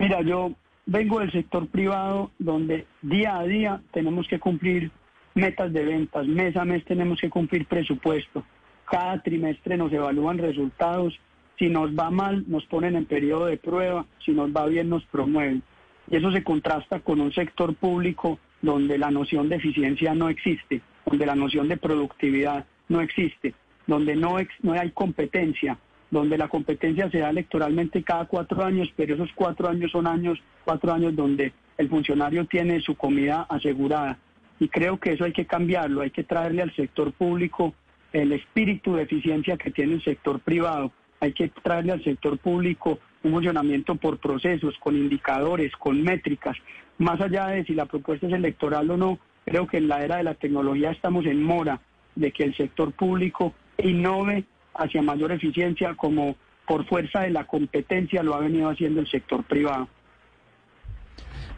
Mira, 0.00 0.22
yo 0.22 0.52
vengo 0.86 1.20
del 1.20 1.30
sector 1.30 1.68
privado 1.68 2.30
donde 2.38 2.86
día 3.02 3.38
a 3.38 3.44
día 3.44 3.82
tenemos 3.92 4.26
que 4.28 4.40
cumplir 4.40 4.90
metas 5.34 5.74
de 5.74 5.84
ventas, 5.84 6.26
mes 6.26 6.56
a 6.56 6.64
mes 6.64 6.82
tenemos 6.86 7.20
que 7.20 7.28
cumplir 7.28 7.66
presupuesto, 7.66 8.42
cada 8.90 9.22
trimestre 9.22 9.76
nos 9.76 9.92
evalúan 9.92 10.38
resultados. 10.38 11.20
Si 11.58 11.68
nos 11.68 11.90
va 11.90 12.10
mal, 12.10 12.44
nos 12.48 12.64
ponen 12.64 12.96
en 12.96 13.04
periodo 13.04 13.44
de 13.44 13.58
prueba, 13.58 14.06
si 14.24 14.32
nos 14.32 14.50
va 14.50 14.64
bien, 14.64 14.88
nos 14.88 15.04
promueven. 15.04 15.62
Y 16.10 16.16
eso 16.16 16.32
se 16.32 16.42
contrasta 16.42 17.00
con 17.00 17.20
un 17.20 17.34
sector 17.34 17.74
público 17.74 18.38
donde 18.62 18.96
la 18.96 19.10
noción 19.10 19.50
de 19.50 19.56
eficiencia 19.56 20.14
no 20.14 20.30
existe, 20.30 20.80
donde 21.04 21.26
la 21.26 21.34
noción 21.34 21.68
de 21.68 21.76
productividad 21.76 22.64
no 22.88 23.02
existe, 23.02 23.52
donde 23.86 24.16
no, 24.16 24.38
no 24.62 24.72
hay 24.72 24.90
competencia, 24.92 25.76
donde 26.10 26.38
la 26.38 26.48
competencia 26.48 27.10
se 27.10 27.18
da 27.18 27.30
electoralmente 27.30 28.02
cada 28.02 28.24
cuatro 28.24 28.64
años, 28.64 28.92
pero 28.96 29.14
esos 29.14 29.30
cuatro 29.34 29.68
años 29.68 29.92
son 29.92 30.06
años, 30.06 30.38
cuatro 30.64 30.92
años 30.92 31.14
donde 31.14 31.52
el 31.78 31.88
funcionario 31.88 32.46
tiene 32.46 32.80
su 32.80 32.96
comida 32.96 33.46
asegurada. 33.48 34.18
Y 34.58 34.68
creo 34.68 34.98
que 34.98 35.12
eso 35.12 35.24
hay 35.24 35.32
que 35.32 35.46
cambiarlo, 35.46 36.02
hay 36.02 36.10
que 36.10 36.24
traerle 36.24 36.62
al 36.62 36.74
sector 36.74 37.12
público 37.12 37.74
el 38.12 38.32
espíritu 38.32 38.94
de 38.94 39.04
eficiencia 39.04 39.56
que 39.56 39.70
tiene 39.70 39.94
el 39.94 40.04
sector 40.04 40.40
privado 40.40 40.92
hay 41.20 41.32
que 41.32 41.48
traerle 41.48 41.92
al 41.92 42.02
sector 42.02 42.38
público 42.38 42.98
un 43.22 43.32
funcionamiento 43.32 43.94
por 43.96 44.18
procesos, 44.18 44.74
con 44.80 44.96
indicadores, 44.96 45.72
con 45.76 46.02
métricas. 46.02 46.56
Más 46.98 47.20
allá 47.20 47.48
de 47.48 47.64
si 47.64 47.74
la 47.74 47.86
propuesta 47.86 48.26
es 48.26 48.32
electoral 48.32 48.90
o 48.90 48.96
no, 48.96 49.18
creo 49.44 49.66
que 49.66 49.76
en 49.76 49.88
la 49.88 50.02
era 50.02 50.16
de 50.16 50.24
la 50.24 50.34
tecnología 50.34 50.90
estamos 50.90 51.26
en 51.26 51.42
mora 51.42 51.80
de 52.14 52.32
que 52.32 52.44
el 52.44 52.56
sector 52.56 52.92
público 52.92 53.52
innove 53.78 54.44
hacia 54.80 55.02
mayor 55.02 55.32
eficiencia 55.32 55.94
como 55.94 56.36
por 56.66 56.86
fuerza 56.86 57.20
de 57.20 57.30
la 57.30 57.46
competencia 57.46 58.22
lo 58.22 58.34
ha 58.34 58.40
venido 58.40 58.68
haciendo 58.68 59.00
el 59.00 59.10
sector 59.10 59.44
privado. 59.44 59.88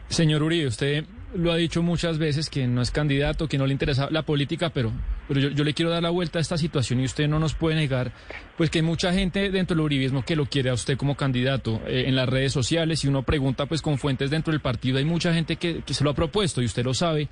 Señor 0.07 0.43
Uribe, 0.43 0.67
usted 0.67 1.05
lo 1.35 1.51
ha 1.51 1.55
dicho 1.55 1.81
muchas 1.81 2.17
veces 2.19 2.49
que 2.49 2.67
no 2.67 2.81
es 2.81 2.91
candidato, 2.91 3.47
que 3.47 3.57
no 3.57 3.65
le 3.65 3.73
interesa 3.73 4.09
la 4.11 4.23
política, 4.23 4.69
pero, 4.69 4.91
pero 5.27 5.39
yo, 5.39 5.63
le 5.63 5.73
quiero 5.73 5.89
dar 5.89 6.03
la 6.03 6.09
vuelta 6.09 6.37
a 6.37 6.41
esta 6.41 6.57
situación 6.57 6.99
y 6.99 7.05
usted 7.05 7.27
no 7.27 7.39
nos 7.39 7.55
puede 7.55 7.75
negar, 7.75 8.11
pues 8.57 8.69
que 8.69 8.79
hay 8.79 8.83
mucha 8.83 9.11
gente 9.13 9.49
dentro 9.49 9.75
del 9.75 9.85
uribismo 9.85 10.23
que 10.23 10.35
lo 10.35 10.45
quiere 10.45 10.69
a 10.69 10.73
usted 10.73 10.97
como 10.97 11.15
candidato 11.15 11.81
eh, 11.87 12.03
en 12.07 12.15
las 12.15 12.29
redes 12.29 12.51
sociales 12.51 13.03
y 13.03 13.07
uno 13.07 13.23
pregunta 13.23 13.65
pues 13.65 13.81
con 13.81 13.97
fuentes 13.97 14.29
dentro 14.29 14.51
del 14.51 14.61
partido, 14.61 14.99
hay 14.99 15.05
mucha 15.05 15.33
gente 15.33 15.55
que, 15.55 15.81
que 15.81 15.93
se 15.93 16.03
lo 16.03 16.11
ha 16.11 16.15
propuesto 16.15 16.61
y 16.61 16.65
usted 16.65 16.83
lo 16.83 16.93
sabe. 16.93 17.29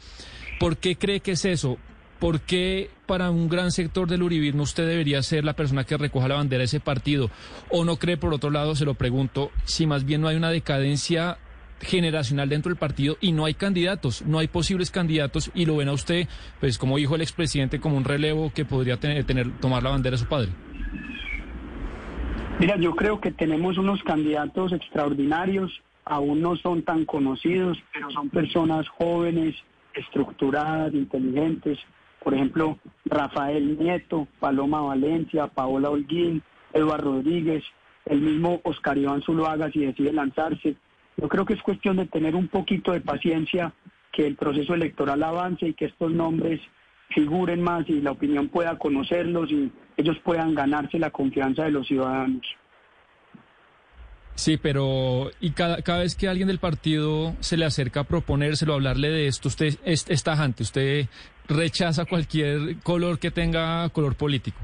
¿Por 0.60 0.78
qué 0.78 0.96
cree 0.96 1.20
que 1.20 1.32
es 1.32 1.46
eso? 1.46 1.78
¿Por 2.22 2.40
qué 2.42 2.92
para 3.08 3.32
un 3.32 3.50
gran 3.50 3.72
sector 3.72 4.08
del 4.08 4.22
uribismo 4.22 4.62
usted 4.62 4.88
debería 4.88 5.24
ser 5.24 5.44
la 5.44 5.54
persona 5.54 5.86
que 5.86 5.98
recoja 5.98 6.28
la 6.28 6.36
bandera 6.36 6.60
de 6.60 6.66
ese 6.66 6.80
partido? 6.80 7.32
¿O 7.72 7.84
no 7.84 7.96
cree, 7.96 8.16
por 8.16 8.32
otro 8.32 8.52
lado, 8.52 8.76
se 8.76 8.86
lo 8.86 8.94
pregunto, 8.94 9.50
si 9.64 9.88
más 9.88 10.06
bien 10.06 10.22
no 10.22 10.28
hay 10.28 10.36
una 10.36 10.52
decadencia 10.52 11.40
generacional 11.80 12.48
dentro 12.48 12.70
del 12.70 12.78
partido 12.78 13.18
y 13.22 13.32
no 13.32 13.46
hay 13.46 13.56
candidatos, 13.56 14.22
no 14.22 14.38
hay 14.38 14.48
posibles 14.48 14.92
candidatos 14.92 15.50
y 15.56 15.66
lo 15.66 15.78
ven 15.78 15.90
a 15.90 15.94
usted, 15.94 16.28
pues 16.60 16.78
como 16.78 16.98
dijo 16.98 17.16
el 17.16 17.22
expresidente, 17.22 17.80
como 17.80 17.98
un 17.98 18.04
relevo 18.04 18.52
que 18.54 18.66
podría 18.66 18.98
tener, 18.98 19.24
tener 19.24 19.58
tomar 19.60 19.82
la 19.82 19.90
bandera 19.90 20.12
de 20.12 20.20
su 20.20 20.28
padre. 20.28 20.50
Mira, 22.60 22.78
yo 22.78 22.96
creo 22.96 23.20
que 23.20 23.32
tenemos 23.32 23.80
unos 23.80 24.04
candidatos 24.04 24.74
extraordinarios, 24.74 25.72
aún 26.06 26.40
no 26.40 26.56
son 26.56 26.84
tan 26.84 27.06
conocidos, 27.06 27.80
pero 27.92 28.12
son 28.12 28.30
personas 28.30 28.88
jóvenes, 28.90 29.56
estructuradas, 29.96 30.94
inteligentes. 30.94 31.80
Por 32.24 32.34
ejemplo, 32.34 32.78
Rafael 33.06 33.78
Nieto, 33.80 34.28
Paloma 34.40 34.82
Valencia, 34.82 35.48
Paola 35.48 35.90
Holguín, 35.90 36.44
Eduardo 36.74 37.14
Rodríguez, 37.14 37.64
el 38.06 38.22
mismo 38.22 38.62
Oscar 38.64 38.98
Iván 38.98 39.22
Zuluaga 39.22 39.72
si 39.72 39.86
decide 39.86 40.14
lanzarse. 40.14 40.76
Yo 41.18 41.28
creo 41.28 41.46
que 41.46 41.54
es 41.54 41.62
cuestión 41.62 41.98
de 41.98 42.06
tener 42.06 42.36
un 42.36 42.48
poquito 42.48 42.92
de 42.92 43.02
paciencia, 43.02 43.74
que 44.12 44.28
el 44.28 44.36
proceso 44.36 44.74
electoral 44.74 45.24
avance 45.24 45.68
y 45.68 45.74
que 45.74 45.86
estos 45.86 46.12
nombres 46.12 46.60
figuren 47.10 47.62
más 47.62 47.88
y 47.90 48.02
la 48.02 48.12
opinión 48.12 48.50
pueda 48.50 48.78
conocerlos 48.78 49.52
y 49.52 49.72
ellos 49.98 50.18
puedan 50.24 50.54
ganarse 50.54 51.00
la 51.00 51.12
confianza 51.12 51.64
de 51.64 51.72
los 51.72 51.88
ciudadanos. 51.88 52.42
Sí, 54.36 54.58
pero 54.58 55.30
y 55.40 55.52
cada, 55.52 55.82
cada 55.82 56.00
vez 56.00 56.16
que 56.16 56.28
alguien 56.28 56.48
del 56.48 56.60
partido 56.60 57.36
se 57.42 57.58
le 57.58 57.66
acerca 57.66 58.02
a 58.02 58.04
proponérselo, 58.06 58.74
a 58.74 58.76
hablarle 58.76 59.10
de 59.10 59.28
esto, 59.28 59.50
usted 59.50 59.78
es, 59.84 60.06
es 60.10 60.24
tajante, 60.24 60.64
usted 60.64 61.08
rechaza 61.52 62.06
cualquier 62.06 62.78
color 62.84 63.20
que 63.20 63.32
tenga 63.32 63.88
color 63.90 64.16
político. 64.16 64.60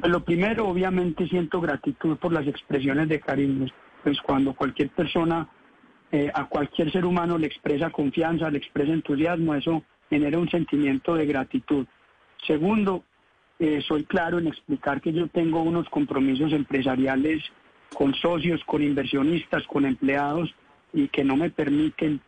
Pues 0.00 0.12
lo 0.12 0.24
primero, 0.24 0.68
obviamente, 0.68 1.26
siento 1.28 1.60
gratitud 1.60 2.16
por 2.18 2.32
las 2.32 2.46
expresiones 2.46 3.08
de 3.08 3.20
cariño 3.20 3.66
pues 4.06 4.20
cuando 4.20 4.54
cualquier 4.54 4.90
persona 4.90 5.48
eh, 6.12 6.30
a 6.32 6.44
cualquier 6.44 6.92
ser 6.92 7.04
humano 7.04 7.38
le 7.38 7.48
expresa 7.48 7.90
confianza, 7.90 8.48
le 8.48 8.58
expresa 8.58 8.92
entusiasmo, 8.92 9.52
eso 9.52 9.82
genera 10.08 10.38
un 10.38 10.48
sentimiento 10.48 11.16
de 11.16 11.26
gratitud. 11.26 11.86
Segundo, 12.46 13.02
eh, 13.58 13.82
soy 13.88 14.04
claro 14.04 14.38
en 14.38 14.46
explicar 14.46 15.00
que 15.00 15.12
yo 15.12 15.26
tengo 15.26 15.60
unos 15.60 15.88
compromisos 15.88 16.52
empresariales 16.52 17.42
con 17.92 18.14
socios, 18.14 18.62
con 18.64 18.80
inversionistas, 18.80 19.66
con 19.66 19.84
empleados 19.84 20.54
y 20.92 21.08
que 21.08 21.24
no 21.24 21.34
me 21.34 21.50
permiten 21.50 22.20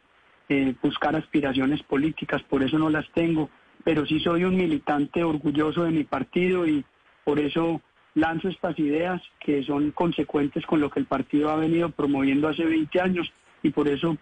eh, 0.48 0.74
buscar 0.82 1.14
aspiraciones 1.16 1.82
políticas, 1.82 2.42
por 2.44 2.62
eso 2.62 2.78
no 2.78 2.90
las 2.90 3.08
tengo, 3.12 3.50
pero 3.84 4.06
sí 4.06 4.20
soy 4.20 4.44
un 4.44 4.56
militante 4.56 5.22
orgulloso 5.22 5.84
de 5.84 5.90
mi 5.90 6.04
partido 6.04 6.66
y 6.66 6.84
por 7.24 7.38
eso 7.38 7.80
lanzo 8.14 8.48
estas 8.48 8.78
ideas 8.78 9.22
que 9.40 9.62
son 9.62 9.90
consecuentes 9.92 10.64
con 10.66 10.80
lo 10.80 10.90
que 10.90 11.00
el 11.00 11.06
partido 11.06 11.50
ha 11.50 11.56
venido 11.56 11.90
promoviendo 11.90 12.48
hace 12.48 12.64
20 12.64 13.00
años 13.00 13.30
y 13.62 13.70
por 13.70 13.88
eso 13.88 14.16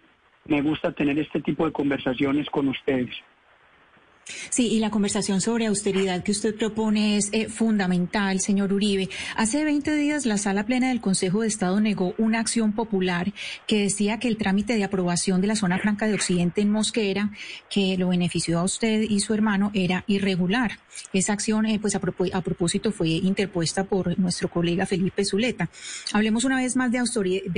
me 0.46 0.62
gusta 0.62 0.92
tener 0.92 1.18
este 1.18 1.40
tipo 1.40 1.64
de 1.66 1.72
conversaciones 1.72 2.48
con 2.50 2.68
ustedes. 2.68 3.14
Sí, 4.50 4.66
y 4.66 4.80
la 4.80 4.90
conversación 4.90 5.40
sobre 5.40 5.66
austeridad 5.66 6.24
que 6.24 6.32
usted 6.32 6.56
propone 6.56 7.16
es 7.16 7.28
eh, 7.32 7.48
fundamental, 7.48 8.40
señor 8.40 8.72
Uribe. 8.72 9.08
Hace 9.36 9.62
20 9.62 9.94
días 9.94 10.26
la 10.26 10.36
Sala 10.36 10.66
Plena 10.66 10.88
del 10.88 11.00
Consejo 11.00 11.42
de 11.42 11.48
Estado 11.48 11.80
negó 11.80 12.12
una 12.18 12.40
acción 12.40 12.72
popular 12.72 13.32
que 13.68 13.82
decía 13.82 14.18
que 14.18 14.26
el 14.26 14.36
trámite 14.36 14.74
de 14.74 14.82
aprobación 14.82 15.40
de 15.40 15.46
la 15.46 15.54
zona 15.54 15.78
franca 15.78 16.08
de 16.08 16.14
Occidente 16.14 16.60
en 16.60 16.72
Mosquera, 16.72 17.30
que 17.70 17.96
lo 17.96 18.08
benefició 18.08 18.58
a 18.58 18.64
usted 18.64 19.02
y 19.02 19.20
su 19.20 19.32
hermano, 19.32 19.70
era 19.74 20.02
irregular. 20.08 20.80
Esa 21.12 21.32
acción, 21.32 21.66
eh, 21.66 21.78
pues 21.80 21.94
a, 21.94 22.00
propósito, 22.00 22.90
fue 22.90 23.08
interpuesta 23.08 23.84
por 23.84 24.18
nuestro 24.18 24.50
colega 24.50 24.86
Felipe 24.86 25.24
Zuleta. 25.24 25.70
Hablemos 26.12 26.44
una 26.44 26.56
vez 26.56 26.74
más 26.74 26.90
de 26.90 26.98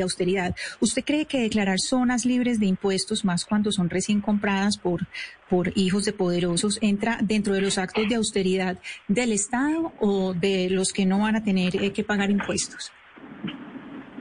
austeridad. 0.02 0.54
¿Usted 0.80 1.04
cree 1.04 1.24
que 1.24 1.40
declarar 1.40 1.78
zonas 1.80 2.26
libres 2.26 2.60
de 2.60 2.66
impuestos, 2.66 3.24
más 3.24 3.46
cuando 3.46 3.72
son 3.72 3.88
recién 3.88 4.20
compradas 4.20 4.76
por 4.76 5.06
por 5.48 5.72
hijos 5.76 6.04
de 6.04 6.12
poderosos 6.12 6.57
entra 6.80 7.18
dentro 7.22 7.54
de 7.54 7.60
los 7.60 7.78
actos 7.78 8.08
de 8.08 8.16
austeridad 8.16 8.78
del 9.08 9.32
Estado 9.32 9.92
o 10.00 10.34
de 10.34 10.68
los 10.70 10.92
que 10.92 11.06
no 11.06 11.20
van 11.20 11.36
a 11.36 11.44
tener 11.44 11.76
eh, 11.82 11.92
que 11.92 12.04
pagar 12.04 12.30
impuestos? 12.30 12.92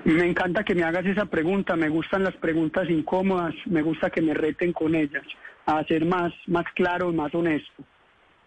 Me 0.05 0.25
encanta 0.25 0.63
que 0.63 0.73
me 0.73 0.83
hagas 0.83 1.05
esa 1.05 1.25
pregunta, 1.25 1.75
me 1.75 1.89
gustan 1.89 2.23
las 2.23 2.35
preguntas 2.35 2.89
incómodas, 2.89 3.53
me 3.65 3.81
gusta 3.81 4.09
que 4.09 4.21
me 4.21 4.33
reten 4.33 4.71
con 4.71 4.95
ellas, 4.95 5.23
a 5.65 5.83
ser 5.83 6.05
más, 6.05 6.31
más 6.47 6.65
claro 6.75 7.11
más 7.11 7.35
honesto. 7.35 7.83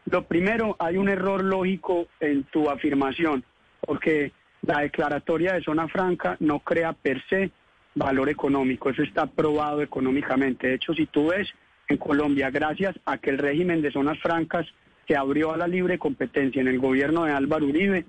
Lo 0.06 0.24
primero, 0.24 0.76
hay 0.78 0.96
un 0.96 1.08
error 1.08 1.44
lógico 1.44 2.06
en 2.18 2.44
tu 2.44 2.70
afirmación, 2.70 3.44
porque 3.80 4.32
la 4.62 4.80
declaratoria 4.80 5.52
de 5.52 5.62
zona 5.62 5.86
franca 5.88 6.36
no 6.40 6.60
crea 6.60 6.94
per 6.94 7.22
se 7.28 7.50
valor 7.94 8.28
económico, 8.28 8.90
eso 8.90 9.02
está 9.02 9.26
probado 9.26 9.82
económicamente. 9.82 10.68
De 10.68 10.74
hecho, 10.74 10.94
si 10.94 11.06
tú 11.06 11.28
ves 11.28 11.48
en 11.90 11.98
Colombia, 11.98 12.50
gracias 12.50 12.98
a 13.04 13.18
que 13.18 13.30
el 13.30 13.38
régimen 13.38 13.82
de 13.82 13.90
zonas 13.90 14.18
francas 14.20 14.66
se 15.06 15.16
abrió 15.16 15.52
a 15.52 15.56
la 15.56 15.66
libre 15.66 15.98
competencia 15.98 16.60
en 16.60 16.68
el 16.68 16.78
gobierno 16.78 17.24
de 17.24 17.32
Álvaro 17.32 17.66
Uribe, 17.66 18.04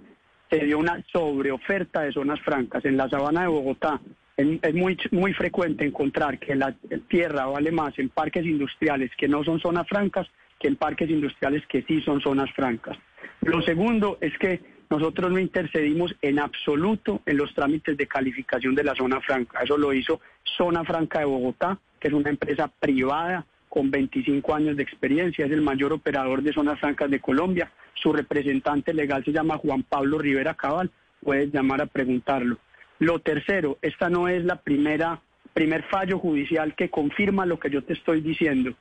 se 0.49 0.65
dio 0.65 0.77
una 0.77 1.03
sobreoferta 1.11 2.01
de 2.01 2.11
zonas 2.11 2.39
francas. 2.41 2.85
En 2.85 2.97
la 2.97 3.09
sabana 3.09 3.41
de 3.41 3.47
Bogotá 3.47 3.99
es, 4.37 4.73
muy, 4.75 4.97
muy 5.11 5.33
frecuente 5.33 5.85
encontrar 5.85 6.37
que 6.37 6.55
la 6.55 6.75
tierra 7.07 7.45
vale 7.45 7.71
más 7.71 7.97
en 7.97 8.09
parques 8.09 8.45
industriales 8.45 9.09
que 9.17 9.27
no 9.27 9.43
son 9.43 9.59
zonas 9.59 9.87
francas 9.87 10.27
que 10.59 10.67
en 10.67 10.75
parques 10.75 11.09
industriales 11.09 11.65
que 11.67 11.81
sí 11.83 12.01
son 12.01 12.21
zonas 12.21 12.51
francas. 12.53 12.97
Lo 13.41 13.61
segundo 13.63 14.19
es 14.21 14.37
que 14.37 14.61
nosotros 14.91 15.31
no 15.31 15.39
intercedimos 15.39 16.13
en 16.21 16.37
absoluto 16.37 17.21
en 17.25 17.37
los 17.37 17.53
trámites 17.55 17.97
de 17.97 18.05
calificación 18.05 18.75
de 18.75 18.83
la 18.83 18.93
zona 18.93 19.21
franca. 19.21 19.61
Eso 19.63 19.77
lo 19.77 19.91
hizo 19.93 20.19
Zona 20.43 20.83
Franca 20.83 21.19
de 21.19 21.25
Bogotá, 21.25 21.79
que 21.99 22.09
es 22.09 22.13
una 22.13 22.29
empresa 22.29 22.67
privada 22.67 23.45
con 23.71 23.89
25 23.89 24.53
años 24.53 24.75
de 24.75 24.83
experiencia, 24.83 25.45
es 25.45 25.51
el 25.51 25.61
mayor 25.61 25.93
operador 25.93 26.43
de 26.43 26.51
zonas 26.51 26.77
francas 26.77 27.09
de 27.09 27.21
Colombia. 27.21 27.71
Su 27.93 28.11
representante 28.11 28.93
legal 28.93 29.23
se 29.23 29.31
llama 29.31 29.57
Juan 29.59 29.83
Pablo 29.83 30.17
Rivera 30.17 30.55
Cabal, 30.55 30.91
puedes 31.23 31.53
llamar 31.53 31.81
a 31.81 31.85
preguntarlo. 31.85 32.57
Lo 32.99 33.19
tercero, 33.19 33.77
esta 33.81 34.09
no 34.09 34.27
es 34.27 34.43
la 34.43 34.57
primera 34.57 35.21
primer 35.53 35.83
fallo 35.83 36.19
judicial 36.19 36.75
que 36.75 36.89
confirma 36.89 37.45
lo 37.45 37.59
que 37.59 37.69
yo 37.69 37.81
te 37.81 37.93
estoy 37.93 38.19
diciendo. 38.19 38.73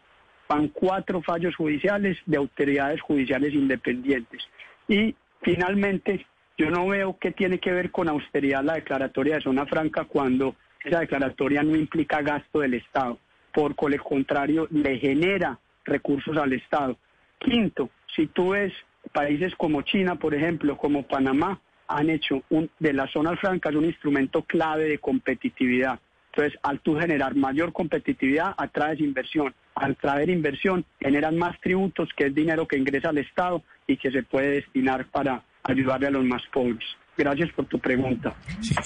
Van 0.49 0.67
cuatro 0.69 1.23
fallos 1.23 1.55
judiciales 1.55 2.19
de 2.27 2.39
autoridades 2.39 3.01
judiciales 3.01 3.55
independientes. 3.55 4.43
Y 4.89 5.15
finalmente, 5.43 6.27
yo 6.59 6.69
no 6.69 6.89
veo 6.89 7.17
qué 7.21 7.31
tiene 7.31 7.61
que 7.61 7.73
ver 7.73 7.93
con 7.93 8.09
austeridad 8.09 8.65
la 8.65 8.75
declaratoria 8.75 9.37
de 9.37 9.43
zona 9.43 9.67
franca 9.67 10.05
cuando 10.07 10.57
esa 10.85 10.99
declaratoria 10.99 11.63
no 11.63 11.77
implica 11.77 12.23
gasto 12.23 12.59
del 12.59 12.75
Estado 12.75 13.21
por 13.53 13.75
el 13.93 14.01
contrario 14.01 14.69
le 14.71 14.99
genera 14.99 15.59
recursos 15.85 16.37
al 16.37 16.53
Estado. 16.53 16.97
Quinto, 17.39 17.91
si 18.15 18.27
tú 18.27 18.51
ves 18.51 18.73
países 19.13 19.55
como 19.57 19.83
China, 19.83 20.17
por 20.17 20.35
ejemplo, 20.35 20.77
como 20.77 21.03
Panamá, 21.03 21.61
han 21.89 22.11
hecho 22.11 22.43
un, 22.51 22.71
de 22.79 22.93
las 22.93 23.11
zonas 23.11 23.39
francas 23.41 23.75
un 23.75 23.85
instrumento 23.85 24.43
clave 24.43 24.85
de 24.85 24.99
competitividad. 24.99 25.99
Entonces, 26.33 26.59
al 26.63 26.79
tú 26.81 26.97
generar 26.97 27.35
mayor 27.35 27.73
competitividad, 27.73 28.55
atraes 28.57 29.01
inversión. 29.01 29.53
Al 29.75 29.97
traer 29.97 30.31
inversión, 30.31 30.85
generan 31.01 31.37
más 31.37 31.59
tributos, 31.61 32.09
que 32.17 32.27
es 32.27 32.35
dinero 32.35 32.69
que 32.69 32.79
ingresa 32.79 33.09
al 33.09 33.19
Estado 33.19 33.65
y 33.87 33.97
que 33.97 34.13
se 34.13 34.23
puede 34.23 34.51
destinar 34.51 35.07
para 35.07 35.43
ayudarle 35.65 36.07
a 36.07 36.11
los 36.11 36.25
más 36.25 36.43
pobres. 36.53 36.85
Gracias 37.17 37.51
por 37.53 37.67
tu 37.67 37.79
pregunta. 37.81 38.35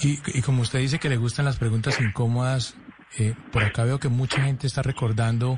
Y 0.01 0.41
como 0.41 0.63
usted 0.63 0.79
dice 0.79 0.97
que 0.97 1.09
le 1.09 1.17
gustan 1.17 1.45
las 1.45 1.57
preguntas 1.57 2.01
incómodas, 2.01 2.75
eh, 3.17 3.33
por 3.51 3.63
acá 3.63 3.83
veo 3.83 3.99
que 3.99 4.09
mucha 4.09 4.41
gente 4.41 4.67
está 4.67 4.81
recordando 4.81 5.57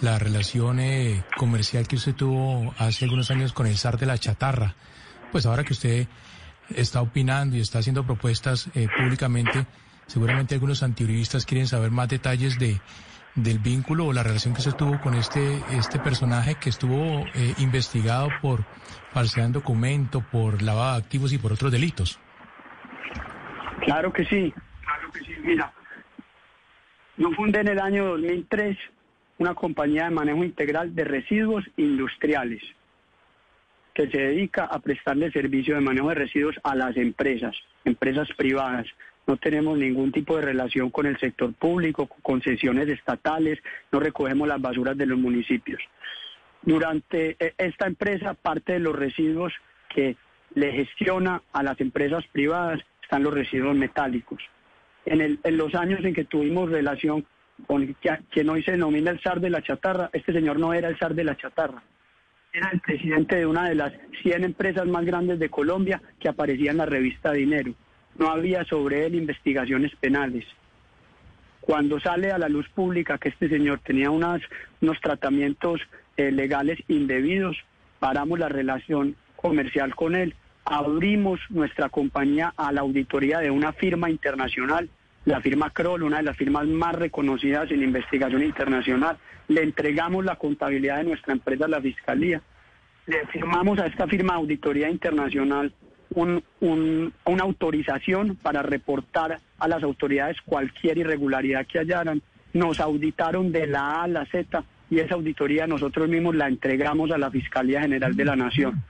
la 0.00 0.18
relación 0.18 0.80
eh, 0.80 1.22
comercial 1.36 1.86
que 1.86 1.96
usted 1.96 2.14
tuvo 2.14 2.74
hace 2.78 3.04
algunos 3.04 3.30
años 3.30 3.52
con 3.52 3.66
el 3.66 3.76
zar 3.76 3.98
de 3.98 4.06
la 4.06 4.18
chatarra. 4.18 4.74
Pues 5.30 5.46
ahora 5.46 5.62
que 5.62 5.72
usted 5.72 6.08
está 6.70 7.00
opinando 7.00 7.56
y 7.56 7.60
está 7.60 7.78
haciendo 7.78 8.04
propuestas 8.04 8.68
eh, 8.74 8.88
públicamente, 8.96 9.66
seguramente 10.06 10.54
algunos 10.54 10.82
antiuribistas 10.82 11.46
quieren 11.46 11.68
saber 11.68 11.90
más 11.90 12.08
detalles 12.08 12.58
de 12.58 12.80
del 13.34 13.60
vínculo 13.60 14.08
o 14.08 14.12
la 14.12 14.22
relación 14.22 14.52
que 14.52 14.60
se 14.60 14.72
tuvo 14.72 15.00
con 15.00 15.14
este 15.14 15.58
este 15.70 15.98
personaje 15.98 16.56
que 16.56 16.68
estuvo 16.68 17.24
investigado 17.56 18.28
por 18.42 18.66
falsear 19.10 19.50
documento, 19.50 20.20
por 20.20 20.60
lavado 20.60 20.92
de 20.92 20.98
activos 20.98 21.32
y 21.32 21.38
por 21.38 21.50
otros 21.50 21.72
delitos. 21.72 22.20
Claro 23.86 24.12
que 24.12 24.26
sí, 24.26 24.52
claro 24.84 25.10
que 25.12 25.20
sí. 25.20 25.32
Mira, 25.42 25.72
yo 27.16 27.30
fundé 27.32 27.60
en 27.60 27.68
el 27.68 27.78
año 27.78 28.06
2003 28.06 28.76
una 29.38 29.54
compañía 29.54 30.04
de 30.04 30.10
manejo 30.10 30.44
integral 30.44 30.94
de 30.94 31.04
residuos 31.04 31.64
industriales 31.76 32.62
que 33.94 34.08
se 34.08 34.18
dedica 34.18 34.64
a 34.64 34.78
prestarle 34.78 35.30
servicio 35.30 35.74
de 35.74 35.82
manejo 35.82 36.08
de 36.08 36.14
residuos 36.14 36.56
a 36.62 36.74
las 36.74 36.96
empresas, 36.96 37.54
empresas 37.84 38.28
privadas. 38.36 38.86
No 39.26 39.36
tenemos 39.36 39.76
ningún 39.76 40.10
tipo 40.10 40.36
de 40.36 40.42
relación 40.42 40.90
con 40.90 41.04
el 41.04 41.18
sector 41.18 41.52
público, 41.52 42.06
con 42.06 42.20
concesiones 42.22 42.88
estatales, 42.88 43.58
no 43.90 44.00
recogemos 44.00 44.48
las 44.48 44.62
basuras 44.62 44.96
de 44.96 45.06
los 45.06 45.18
municipios. 45.18 45.82
Durante 46.62 47.36
eh, 47.38 47.54
esta 47.58 47.86
empresa, 47.86 48.34
parte 48.34 48.72
de 48.72 48.78
los 48.78 48.96
residuos 48.96 49.52
que 49.94 50.16
le 50.54 50.72
gestiona 50.72 51.42
a 51.52 51.62
las 51.62 51.78
empresas 51.80 52.24
privadas 52.32 52.80
están 53.02 53.22
los 53.22 53.34
residuos 53.34 53.76
metálicos 53.76 54.42
en, 55.04 55.56
los 55.56 55.74
años 55.74 56.04
en 56.04 56.14
que 56.14 56.24
tuvimos 56.24 56.70
relación 56.70 57.24
con 57.66 57.96
quien 58.30 58.50
hoy 58.50 58.62
se 58.62 58.72
denomina 58.72 59.10
el 59.10 59.20
zar 59.20 59.40
de 59.40 59.50
la 59.50 59.62
chatarra, 59.62 60.10
este 60.12 60.32
señor 60.32 60.58
no 60.58 60.74
era 60.74 60.88
el 60.88 60.98
zar 60.98 61.14
de 61.14 61.24
la 61.24 61.36
chatarra, 61.36 61.82
era 62.52 62.70
el 62.72 62.80
presidente 62.80 63.36
de 63.36 63.46
una 63.46 63.68
de 63.68 63.74
las 63.74 63.92
100 64.22 64.44
empresas 64.44 64.86
más 64.86 65.04
grandes 65.04 65.38
de 65.38 65.48
Colombia 65.48 66.02
que 66.18 66.28
aparecía 66.28 66.70
en 66.70 66.78
la 66.78 66.86
revista 66.86 67.32
Dinero. 67.32 67.74
No 68.16 68.30
había 68.30 68.64
sobre 68.64 69.06
él 69.06 69.14
investigaciones 69.14 69.94
penales. 69.96 70.44
Cuando 71.60 72.00
sale 72.00 72.30
a 72.30 72.38
la 72.38 72.48
luz 72.48 72.68
pública 72.68 73.18
que 73.18 73.30
este 73.30 73.48
señor 73.48 73.80
tenía 73.80 74.10
unas, 74.10 74.42
unos 74.80 75.00
tratamientos 75.00 75.80
eh, 76.16 76.30
legales 76.30 76.78
indebidos, 76.88 77.56
paramos 78.00 78.38
la 78.38 78.48
relación 78.48 79.16
comercial 79.36 79.94
con 79.94 80.14
él 80.14 80.34
abrimos 80.64 81.40
nuestra 81.50 81.88
compañía 81.88 82.52
a 82.56 82.72
la 82.72 82.82
auditoría 82.82 83.40
de 83.40 83.50
una 83.50 83.72
firma 83.72 84.10
internacional, 84.10 84.88
la 85.24 85.40
firma 85.40 85.70
Kroll, 85.70 86.02
una 86.02 86.18
de 86.18 86.24
las 86.24 86.36
firmas 86.36 86.66
más 86.66 86.94
reconocidas 86.94 87.70
en 87.70 87.82
investigación 87.82 88.42
internacional. 88.42 89.16
Le 89.48 89.62
entregamos 89.62 90.24
la 90.24 90.36
contabilidad 90.36 90.98
de 90.98 91.04
nuestra 91.04 91.32
empresa 91.32 91.66
a 91.66 91.68
la 91.68 91.80
Fiscalía. 91.80 92.42
Le 93.06 93.26
firmamos 93.26 93.78
a 93.78 93.86
esta 93.86 94.06
firma 94.06 94.34
de 94.34 94.40
auditoría 94.40 94.90
internacional 94.90 95.72
una 96.14 97.42
autorización 97.42 98.36
para 98.36 98.62
reportar 98.62 99.38
a 99.58 99.68
las 99.68 99.82
autoridades 99.82 100.36
cualquier 100.44 100.98
irregularidad 100.98 101.66
que 101.66 101.78
hallaran. 101.78 102.22
Nos 102.52 102.80
auditaron 102.80 103.50
de 103.50 103.66
la 103.66 103.80
A 103.80 104.02
a 104.04 104.08
la 104.08 104.26
Z 104.26 104.62
y 104.90 104.98
esa 104.98 105.14
auditoría 105.14 105.66
nosotros 105.66 106.08
mismos 106.08 106.34
la 106.34 106.48
entregamos 106.48 107.10
a 107.12 107.18
la 107.18 107.30
Fiscalía 107.30 107.80
General 107.80 108.14
de 108.14 108.24
la 108.24 108.36
Nación. 108.36 108.84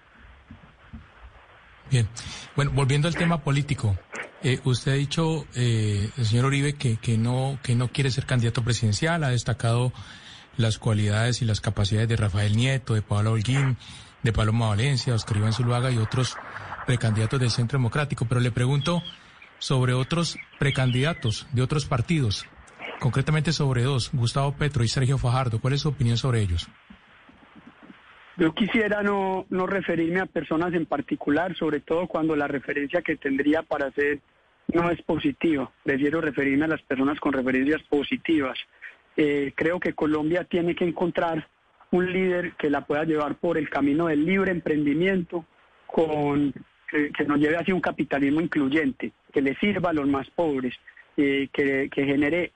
Bien. 1.93 2.09
Bueno, 2.57 2.73
volviendo 2.75 3.07
al 3.07 3.15
tema 3.15 3.45
político, 3.45 3.97
Eh, 4.45 4.59
usted 4.65 4.91
ha 4.91 4.95
dicho, 4.97 5.47
eh, 5.55 6.11
el 6.17 6.27
señor 6.27 6.47
Uribe, 6.47 6.73
que, 6.73 6.97
que, 6.97 7.17
no, 7.17 7.61
que 7.63 7.77
no 7.77 7.87
quiere 7.87 8.11
ser 8.11 8.27
candidato 8.27 8.65
presidencial, 8.65 9.23
ha 9.23 9.29
destacado 9.29 9.93
las 10.57 10.79
cualidades 10.79 11.43
y 11.43 11.45
las 11.45 11.61
capacidades 11.61 12.09
de 12.09 12.17
Rafael 12.17 12.57
Nieto, 12.57 12.95
de 12.95 13.03
Pablo 13.03 13.31
Holguín, 13.31 13.77
de 14.25 14.33
Paloma 14.33 14.71
Valencia, 14.71 15.15
Oscar 15.15 15.37
Iván 15.37 15.53
Zuluaga 15.53 15.93
y 15.93 15.99
otros 15.99 16.35
precandidatos 16.89 17.39
del 17.39 17.53
Centro 17.53 17.79
Democrático. 17.79 18.25
Pero 18.25 18.41
le 18.41 18.51
pregunto 18.51 19.01
sobre 19.61 19.95
otros 19.95 20.37
precandidatos 20.59 21.47
de 21.53 21.63
otros 21.63 21.87
partidos, 21.87 22.45
concretamente 22.99 23.53
sobre 23.53 23.85
dos, 23.85 24.11
Gustavo 24.13 24.57
Petro 24.57 24.83
y 24.83 24.89
Sergio 24.89 25.19
Fajardo. 25.19 25.61
¿Cuál 25.61 25.75
es 25.75 25.83
su 25.83 25.89
opinión 25.91 26.17
sobre 26.17 26.41
ellos? 26.43 26.67
Yo 28.37 28.55
quisiera 28.55 29.03
no, 29.03 29.47
no 29.51 29.67
referirme 29.67 30.21
a 30.21 30.27
personas 30.27 30.73
en 30.75 30.87
particular, 30.87 31.55
sobre 31.57 31.81
todo 31.81 32.07
cuando 32.07 32.35
la 32.35 32.49
referencia 32.49 33.03
que 33.03 33.17
tendría 33.17 33.63
para 33.63 33.87
hacer 33.87 34.21
no 34.69 34.91
es 34.91 35.03
positiva. 35.03 35.71
Prefiero 35.83 36.21
referirme 36.21 36.65
a 36.65 36.69
las 36.69 36.83
personas 36.83 37.21
con 37.21 37.33
referencias 37.33 37.83
positivas. 37.83 38.59
Eh, 39.17 39.53
creo 39.55 39.79
que 39.79 39.93
Colombia 39.93 40.45
tiene 40.45 40.75
que 40.75 40.85
encontrar 40.85 41.47
un 41.91 42.11
líder 42.11 42.53
que 42.53 42.71
la 42.71 42.87
pueda 42.87 43.05
llevar 43.05 43.35
por 43.35 43.59
el 43.59 43.69
camino 43.69 44.07
del 44.07 44.25
libre 44.25 44.51
emprendimiento, 44.51 45.45
con 45.87 46.55
que, 46.91 47.25
nos 47.27 47.39
lleve 47.39 47.57
hacia 47.57 47.75
un 47.75 47.81
capitalismo 47.81 48.41
incluyente, 48.41 49.13
que 49.31 49.43
le 49.43 49.55
sirva 49.57 49.91
a 49.91 49.93
los 49.93 50.09
más 50.09 50.29
pobres, 50.31 50.75
eh, 51.19 51.49
que, 51.53 51.91
que 51.91 52.05
genere 52.07 52.53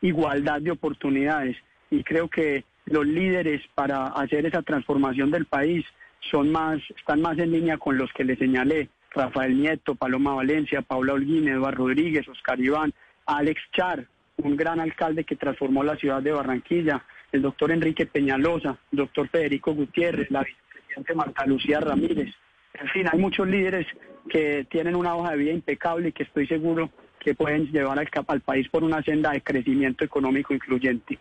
igualdad 0.00 0.60
de 0.60 0.72
oportunidades. 0.72 1.56
Y 1.90 2.02
creo 2.02 2.28
que 2.28 2.64
los 2.90 3.06
líderes 3.06 3.62
para 3.74 4.08
hacer 4.08 4.44
esa 4.44 4.62
transformación 4.62 5.30
del 5.30 5.46
país 5.46 5.86
son 6.30 6.52
más, 6.52 6.78
están 6.96 7.22
más 7.22 7.38
en 7.38 7.52
línea 7.52 7.78
con 7.78 7.96
los 7.96 8.12
que 8.12 8.24
le 8.24 8.36
señalé, 8.36 8.88
Rafael 9.12 9.56
Nieto, 9.56 9.94
Paloma 9.94 10.34
Valencia, 10.34 10.82
Paula 10.82 11.14
Holguín, 11.14 11.48
Eduardo 11.48 11.86
Rodríguez, 11.88 12.28
Oscar 12.28 12.60
Iván, 12.60 12.92
Alex 13.26 13.60
Char, 13.72 14.06
un 14.38 14.56
gran 14.56 14.80
alcalde 14.80 15.24
que 15.24 15.36
transformó 15.36 15.82
la 15.84 15.96
ciudad 15.96 16.20
de 16.22 16.32
Barranquilla, 16.32 17.04
el 17.32 17.42
doctor 17.42 17.70
Enrique 17.70 18.06
Peñalosa, 18.06 18.76
doctor 18.90 19.28
Federico 19.28 19.72
Gutiérrez, 19.72 20.30
la 20.30 20.42
vicepresidenta 20.42 21.14
Marta 21.14 21.46
Lucía 21.46 21.80
Ramírez. 21.80 22.34
En 22.74 22.88
fin, 22.88 23.06
hay 23.10 23.18
muchos 23.18 23.46
líderes 23.48 23.86
que 24.28 24.66
tienen 24.68 24.96
una 24.96 25.14
hoja 25.14 25.32
de 25.32 25.36
vida 25.38 25.52
impecable 25.52 26.08
y 26.08 26.12
que 26.12 26.24
estoy 26.24 26.46
seguro 26.46 26.90
que 27.20 27.34
pueden 27.34 27.70
llevar 27.70 27.98
al, 27.98 28.08
al 28.26 28.40
país 28.40 28.68
por 28.68 28.82
una 28.82 29.02
senda 29.02 29.30
de 29.30 29.42
crecimiento 29.42 30.04
económico 30.04 30.54
incluyente. 30.54 31.18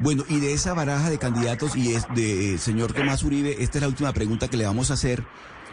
Bueno, 0.00 0.22
y 0.28 0.38
de 0.38 0.52
esa 0.52 0.74
baraja 0.74 1.10
de 1.10 1.18
candidatos 1.18 1.76
y 1.76 1.94
es 1.94 2.06
de 2.14 2.54
eh, 2.54 2.58
señor 2.58 2.92
Tomás 2.92 3.24
Uribe, 3.24 3.56
esta 3.58 3.78
es 3.78 3.82
la 3.82 3.88
última 3.88 4.12
pregunta 4.12 4.48
que 4.48 4.56
le 4.56 4.64
vamos 4.64 4.92
a 4.92 4.94
hacer. 4.94 5.24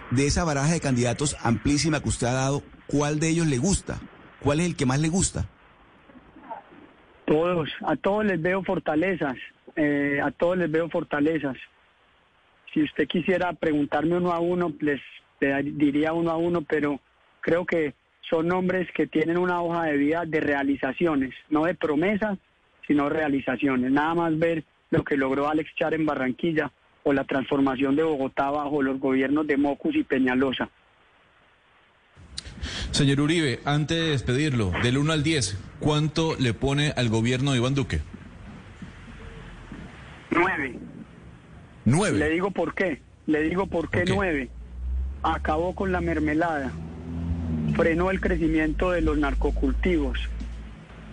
De 0.09 0.25
esa 0.25 0.43
baraja 0.43 0.73
de 0.73 0.79
candidatos 0.79 1.37
amplísima 1.43 2.01
que 2.01 2.09
usted 2.09 2.27
ha 2.27 2.33
dado, 2.33 2.63
¿cuál 2.87 3.19
de 3.19 3.29
ellos 3.29 3.45
le 3.45 3.59
gusta? 3.59 3.99
¿Cuál 4.39 4.61
es 4.61 4.65
el 4.65 4.75
que 4.75 4.87
más 4.87 4.99
le 4.99 5.09
gusta? 5.09 5.45
Todos, 7.25 7.69
a 7.85 7.95
todos 7.95 8.25
les 8.25 8.41
veo 8.41 8.63
fortalezas, 8.63 9.35
eh, 9.75 10.19
a 10.23 10.31
todos 10.31 10.57
les 10.57 10.71
veo 10.71 10.89
fortalezas. 10.89 11.57
Si 12.73 12.81
usted 12.81 13.07
quisiera 13.07 13.53
preguntarme 13.53 14.17
uno 14.17 14.31
a 14.31 14.39
uno, 14.39 14.73
les, 14.79 15.01
diría 15.39 16.13
uno 16.13 16.31
a 16.31 16.37
uno, 16.37 16.63
pero 16.63 16.99
creo 17.41 17.65
que 17.65 17.93
son 18.27 18.51
hombres 18.51 18.87
que 18.95 19.05
tienen 19.05 19.37
una 19.37 19.61
hoja 19.61 19.83
de 19.83 19.97
vida 19.97 20.23
de 20.25 20.39
realizaciones, 20.39 21.33
no 21.49 21.65
de 21.65 21.75
promesas, 21.75 22.39
sino 22.87 23.09
realizaciones. 23.09 23.91
Nada 23.91 24.13
más 24.15 24.37
ver 24.37 24.63
lo 24.89 25.03
que 25.03 25.17
logró 25.17 25.49
Alex 25.49 25.73
Char 25.75 25.93
en 25.93 26.05
Barranquilla 26.05 26.71
o 27.03 27.13
la 27.13 27.23
transformación 27.23 27.95
de 27.95 28.03
Bogotá 28.03 28.49
bajo 28.49 28.81
los 28.81 28.99
gobiernos 28.99 29.45
de 29.47 29.57
Mocus 29.57 29.95
y 29.95 30.03
Peñalosa. 30.03 30.69
Señor 32.91 33.21
Uribe, 33.21 33.59
antes 33.65 33.97
de 33.97 34.09
despedirlo, 34.11 34.71
del 34.81 34.97
1 34.97 35.13
al 35.13 35.23
10, 35.23 35.59
¿cuánto 35.79 36.35
le 36.39 36.53
pone 36.53 36.93
al 36.95 37.09
gobierno 37.09 37.51
de 37.51 37.57
Iván 37.57 37.75
Duque? 37.75 38.01
9. 40.31 40.79
9. 41.85 42.17
Le 42.17 42.29
digo 42.29 42.51
por 42.51 42.73
qué. 42.73 43.01
Le 43.27 43.43
digo 43.43 43.67
por 43.67 43.89
qué 43.89 44.05
9. 44.07 44.49
Acabó 45.23 45.75
con 45.75 45.91
la 45.91 46.01
mermelada. 46.01 46.71
Frenó 47.75 48.11
el 48.11 48.21
crecimiento 48.21 48.91
de 48.91 49.01
los 49.01 49.17
narcocultivos. 49.17 50.17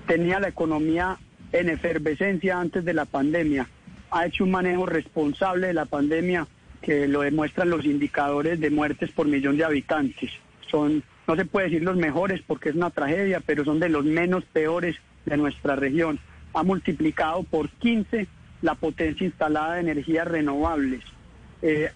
Tenía 0.07 0.41
la 0.41 0.49
economía 0.49 1.19
en 1.53 1.69
efervescencia 1.69 2.59
antes 2.59 2.85
de 2.85 2.95
la 2.95 3.05
pandemia. 3.05 3.69
Ha 4.11 4.27
hecho 4.27 4.45
un 4.45 4.51
manejo 4.51 4.87
responsable 4.87 5.69
de 5.69 5.75
la 5.75 5.85
pandemia 5.85 6.47
que 6.81 7.07
lo 7.07 7.21
demuestran 7.21 7.71
los 7.71 7.85
indicadores 7.85 8.59
de 8.59 8.71
muertes 8.71 9.11
por 9.13 9.27
millón 9.27 9.57
de 9.57 9.65
habitantes. 9.65 10.31
Son, 10.71 11.03
no 11.29 11.37
se 11.37 11.45
puede 11.45 11.67
decir 11.67 11.83
los 11.83 11.97
mejores 11.97 12.43
porque 12.47 12.71
es 12.71 12.75
una 12.75 12.91
tragedia, 12.91 13.41
pero 13.45 13.65
son 13.65 13.79
de 13.79 13.89
los 13.89 14.05
menos 14.05 14.45
peores 14.45 14.97
de 15.27 15.37
nuestra 15.37 15.77
región. 15.77 16.19
Ha 16.55 16.63
multiplicado 16.63 17.45
por 17.45 17.69
15 17.69 18.27
la 18.63 18.75
potencia 18.75 19.27
instalada 19.27 19.75
de 19.75 19.81
energías 19.81 20.27
renovables. 20.27 21.03
Eh, 21.61 21.91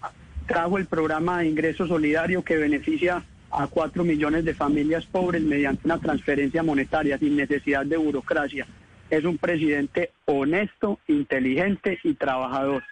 trajo 0.47 0.77
el 0.77 0.85
programa 0.85 1.39
de 1.39 1.49
ingreso 1.49 1.87
solidario 1.87 2.43
que 2.43 2.57
beneficia 2.57 3.23
a 3.51 3.67
4 3.67 4.03
millones 4.03 4.45
de 4.45 4.53
familias 4.53 5.05
pobres 5.05 5.41
mediante 5.41 5.81
una 5.85 5.99
transferencia 5.99 6.63
monetaria 6.63 7.17
sin 7.17 7.35
necesidad 7.35 7.85
de 7.85 7.97
burocracia 7.97 8.65
es 9.09 9.23
un 9.23 9.37
presidente 9.37 10.11
honesto, 10.25 10.99
inteligente 11.07 11.99
y 12.03 12.13
trabajador. 12.13 12.83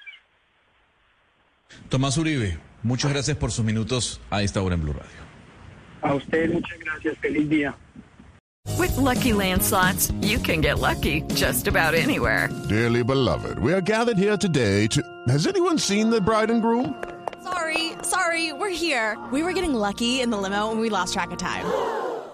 Tomás 1.90 2.18
Uribe, 2.18 2.58
muchas 2.84 3.12
gracias 3.12 3.38
por 3.38 3.52
sus 3.52 3.66
minutos 3.66 4.22
a 4.30 4.42
esta 4.42 4.62
hora 4.62 4.76
en 4.76 4.82
Blue 4.82 4.94
Radio. 4.94 5.26
A 6.02 6.14
usted 6.14 6.54
muchas 6.54 6.80
gracias. 6.80 7.18
Feliz 7.18 7.50
día. 7.50 7.76
With 8.78 8.96
lucky 8.98 9.32
landslots, 9.32 10.12
you 10.22 10.40
can 10.40 10.62
get 10.62 10.80
lucky 10.80 11.22
just 11.34 11.68
about 11.68 11.94
anywhere. 11.94 12.50
Dearly 12.68 13.04
beloved, 13.04 13.60
we 13.60 13.74
are 13.74 13.82
gathered 13.82 14.18
here 14.18 14.38
today 14.38 14.88
to. 14.88 15.02
Has 15.28 15.48
anyone 15.48 15.78
seen 15.78 16.10
the 16.10 16.22
bride 16.22 16.52
and 16.52 16.62
groom? 16.62 16.96
Sorry, 17.44 17.94
sorry, 18.02 18.54
we're 18.54 18.70
here. 18.70 19.18
We 19.32 19.44
were 19.44 19.54
getting 19.54 19.74
lucky 19.74 20.22
in 20.22 20.30
the 20.30 20.38
limo 20.38 20.72
and 20.72 20.80
we 20.80 20.90
lost 20.90 21.14
track 21.14 21.32
of 21.32 21.38
time. 21.38 21.66